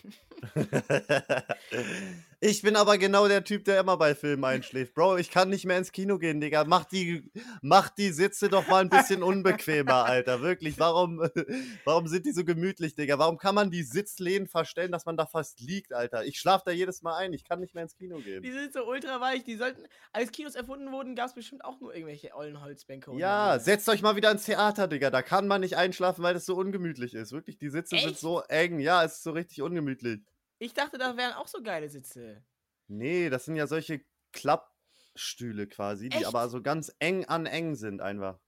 [2.41, 4.93] ich bin aber genau der Typ, der immer bei Filmen einschläft.
[4.93, 6.63] Bro, ich kann nicht mehr ins Kino gehen, Digga.
[6.63, 7.29] Mach die,
[7.61, 10.41] mach die Sitze doch mal ein bisschen unbequemer, Alter.
[10.41, 11.19] Wirklich, warum,
[11.85, 13.19] warum sind die so gemütlich, Digga?
[13.19, 16.23] Warum kann man die Sitzlehnen verstellen, dass man da fast liegt, Alter?
[16.25, 17.33] Ich schlaf da jedes Mal ein.
[17.33, 18.43] Ich kann nicht mehr ins Kino Die gehen.
[18.43, 19.83] sind so ultra weich, die sollten,
[20.13, 23.11] als Kinos erfunden wurden, gab es bestimmt auch nur irgendwelche ollen Holzbänke.
[23.17, 23.65] Ja, alles.
[23.65, 25.09] setzt euch mal wieder ins Theater, Digga.
[25.09, 27.31] Da kann man nicht einschlafen, weil das so ungemütlich ist.
[27.33, 28.19] Wirklich, die Sitze sind Echt?
[28.19, 28.79] so eng.
[28.79, 30.21] Ja, es ist so richtig ungemütlich.
[30.59, 32.43] Ich dachte, da wären auch so geile Sitze.
[32.87, 34.01] Nee, das sind ja solche
[34.33, 36.25] Klappstühle quasi, die Echt?
[36.25, 38.39] aber so ganz eng an eng sind einfach.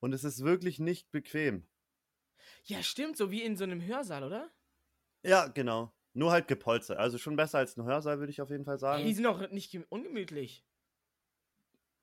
[0.00, 1.66] Und es ist wirklich nicht bequem.
[2.64, 4.50] Ja, stimmt, so wie in so einem Hörsaal, oder?
[5.22, 5.92] Ja, genau.
[6.14, 6.98] Nur halt gepolstert.
[6.98, 9.04] Also schon besser als ein Hörsaal, würde ich auf jeden Fall sagen.
[9.04, 10.64] die sind doch nicht gem- ungemütlich.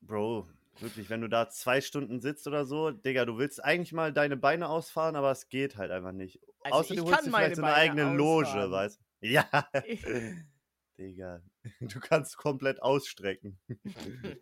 [0.02, 0.48] Bro,
[0.80, 4.38] wirklich, wenn du da zwei Stunden sitzt oder so, Digga, du willst eigentlich mal deine
[4.38, 6.40] Beine ausfahren, aber es geht halt einfach nicht.
[6.64, 8.72] Also Außer ich du holst meine vielleicht so eine Beine eigene Loge, ausfahren.
[8.72, 9.07] weißt du?
[9.22, 9.50] Ja.
[10.98, 11.44] Digga,
[11.80, 13.60] du kannst komplett ausstrecken.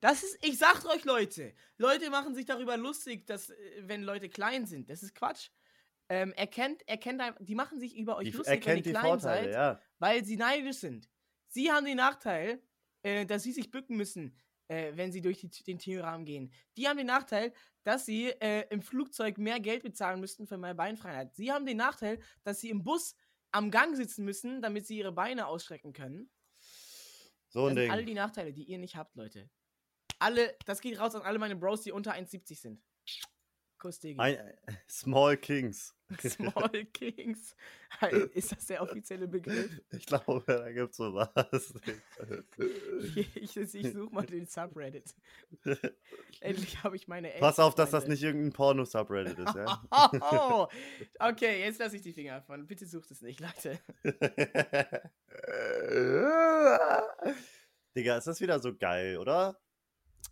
[0.00, 4.28] Das ist, ich sag euch, Leute, Leute machen sich darüber lustig, dass, äh, wenn Leute
[4.28, 4.88] klein sind.
[4.88, 5.50] Das ist Quatsch.
[6.08, 9.54] Ähm, erkennt, erkennt, die machen sich über euch Die lustig, wenn ihr klein Vorteile, seid,
[9.54, 9.80] ja.
[9.98, 11.10] weil sie neidisch sind.
[11.48, 12.62] Sie haben den Nachteil,
[13.02, 16.52] äh, dass sie sich bücken müssen, äh, wenn sie durch die, den Türrahmen gehen.
[16.76, 17.52] Die haben den Nachteil,
[17.84, 21.34] dass sie äh, im Flugzeug mehr Geld bezahlen müssten für meine Beinfreiheit.
[21.34, 23.14] Sie haben den Nachteil, dass sie im Bus
[23.52, 26.30] am Gang sitzen müssen, damit sie ihre Beine ausstrecken können.
[27.48, 27.90] So Das ein sind Ding.
[27.90, 29.48] alle die Nachteile, die ihr nicht habt, Leute.
[30.18, 32.82] Alle, das geht raus an alle meine Bros, die unter 1,70 sind.
[33.78, 34.18] Kuss, Digi.
[34.18, 34.38] Ein,
[34.88, 35.94] Small Kings.
[36.28, 37.54] Small Kings.
[38.34, 39.80] Ist das der offizielle Begriff?
[39.90, 41.30] Ich glaube, da gibt's sowas.
[43.14, 45.14] Ich, ich, ich suche mal den Subreddit.
[46.40, 49.82] Endlich habe ich meine Pass auf, dass das Eltern- nicht irgendein Porno-Subreddit ist, ja?
[50.30, 50.68] Oh,
[51.18, 52.66] okay, jetzt lasse ich die Finger davon.
[52.66, 53.78] Bitte sucht es nicht, Leute.
[57.96, 59.58] Digga, ist das wieder so geil, oder?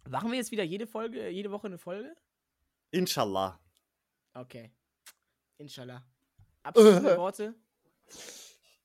[0.09, 2.14] Machen wir jetzt wieder jede Folge, jede Woche eine Folge?
[2.95, 3.59] Inshallah.
[4.34, 4.70] Okay.
[5.59, 6.05] Inshallah.
[6.62, 7.16] Abschließende.
[7.18, 7.55] Worte.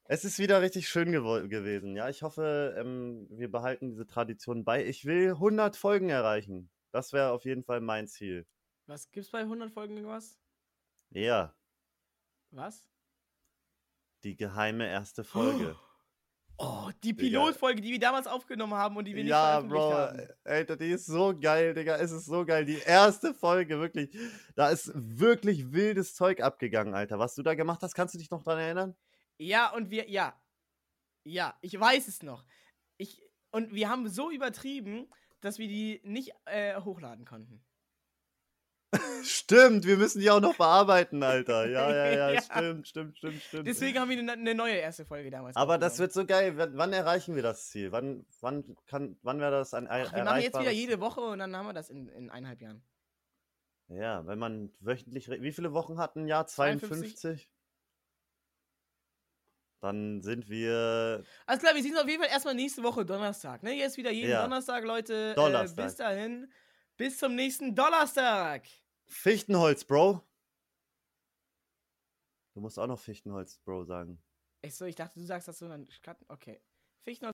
[0.05, 2.09] Es ist wieder richtig schön gewo- gewesen, ja.
[2.09, 4.83] Ich hoffe, ähm, wir behalten diese Tradition bei.
[4.83, 6.71] Ich will 100 Folgen erreichen.
[6.91, 8.47] Das wäre auf jeden Fall mein Ziel.
[8.87, 10.39] Was gibt's bei 100 Folgen irgendwas?
[11.11, 11.55] Ja,
[12.51, 12.83] Was?
[14.23, 15.75] die geheime erste Folge.
[15.85, 15.88] Oh,
[17.03, 17.39] die Digga.
[17.39, 20.27] Pilotfolge, die wir damals aufgenommen haben und die wir nicht ja, veröffentlicht Bro, haben.
[20.43, 21.95] Alter, die ist so geil, Digga.
[21.97, 22.65] Es ist so geil.
[22.65, 24.09] Die erste Folge, wirklich.
[24.55, 27.19] Da ist wirklich wildes Zeug abgegangen, Alter.
[27.19, 28.95] Was du da gemacht hast, kannst du dich noch dran erinnern?
[29.37, 30.39] Ja, und wir, ja.
[31.23, 32.43] Ja, ich weiß es noch.
[32.97, 35.09] Ich, und wir haben so übertrieben,
[35.41, 37.63] dass wir die nicht äh, hochladen konnten.
[39.23, 41.65] Stimmt, wir müssen die auch noch bearbeiten, Alter.
[41.69, 42.41] Ja, ja, ja, Ja.
[42.41, 43.67] stimmt, stimmt, stimmt, stimmt.
[43.67, 46.57] Deswegen haben wir eine, eine neue erste Folge damals Aber das wird so geil.
[46.57, 47.91] Wann, wann erreichen wir das Ziel?
[47.91, 51.39] Wann, wann, kann, wann wäre das ein Ach, wir machen jetzt wieder jede Woche und
[51.39, 52.81] dann haben wir das in, in eineinhalb Jahren.
[53.89, 55.29] Ja, wenn man wöchentlich.
[55.29, 56.47] Wie viele Wochen hat ein Jahr?
[56.47, 57.17] 52?
[57.17, 57.49] 52?
[59.81, 61.23] Dann sind wir.
[61.45, 63.63] Alles klar, wir sehen uns auf jeden Fall erstmal nächste Woche Donnerstag.
[63.63, 63.73] Ne?
[63.73, 64.43] Jetzt wieder jeden Ja.
[64.43, 65.31] Donnerstag, Leute.
[65.31, 65.85] Äh, Donnerstag.
[65.85, 66.51] bis dahin.
[66.99, 68.67] Bis zum nächsten Donnerstag.
[69.07, 70.21] Fichtenholz, Bro.
[72.53, 74.21] Du musst auch noch Fichtenholz, Bro, sagen.
[74.61, 75.87] Ich so, ich dachte, du sagst das so, dann.
[76.27, 76.61] Okay.
[77.05, 77.25] Fichten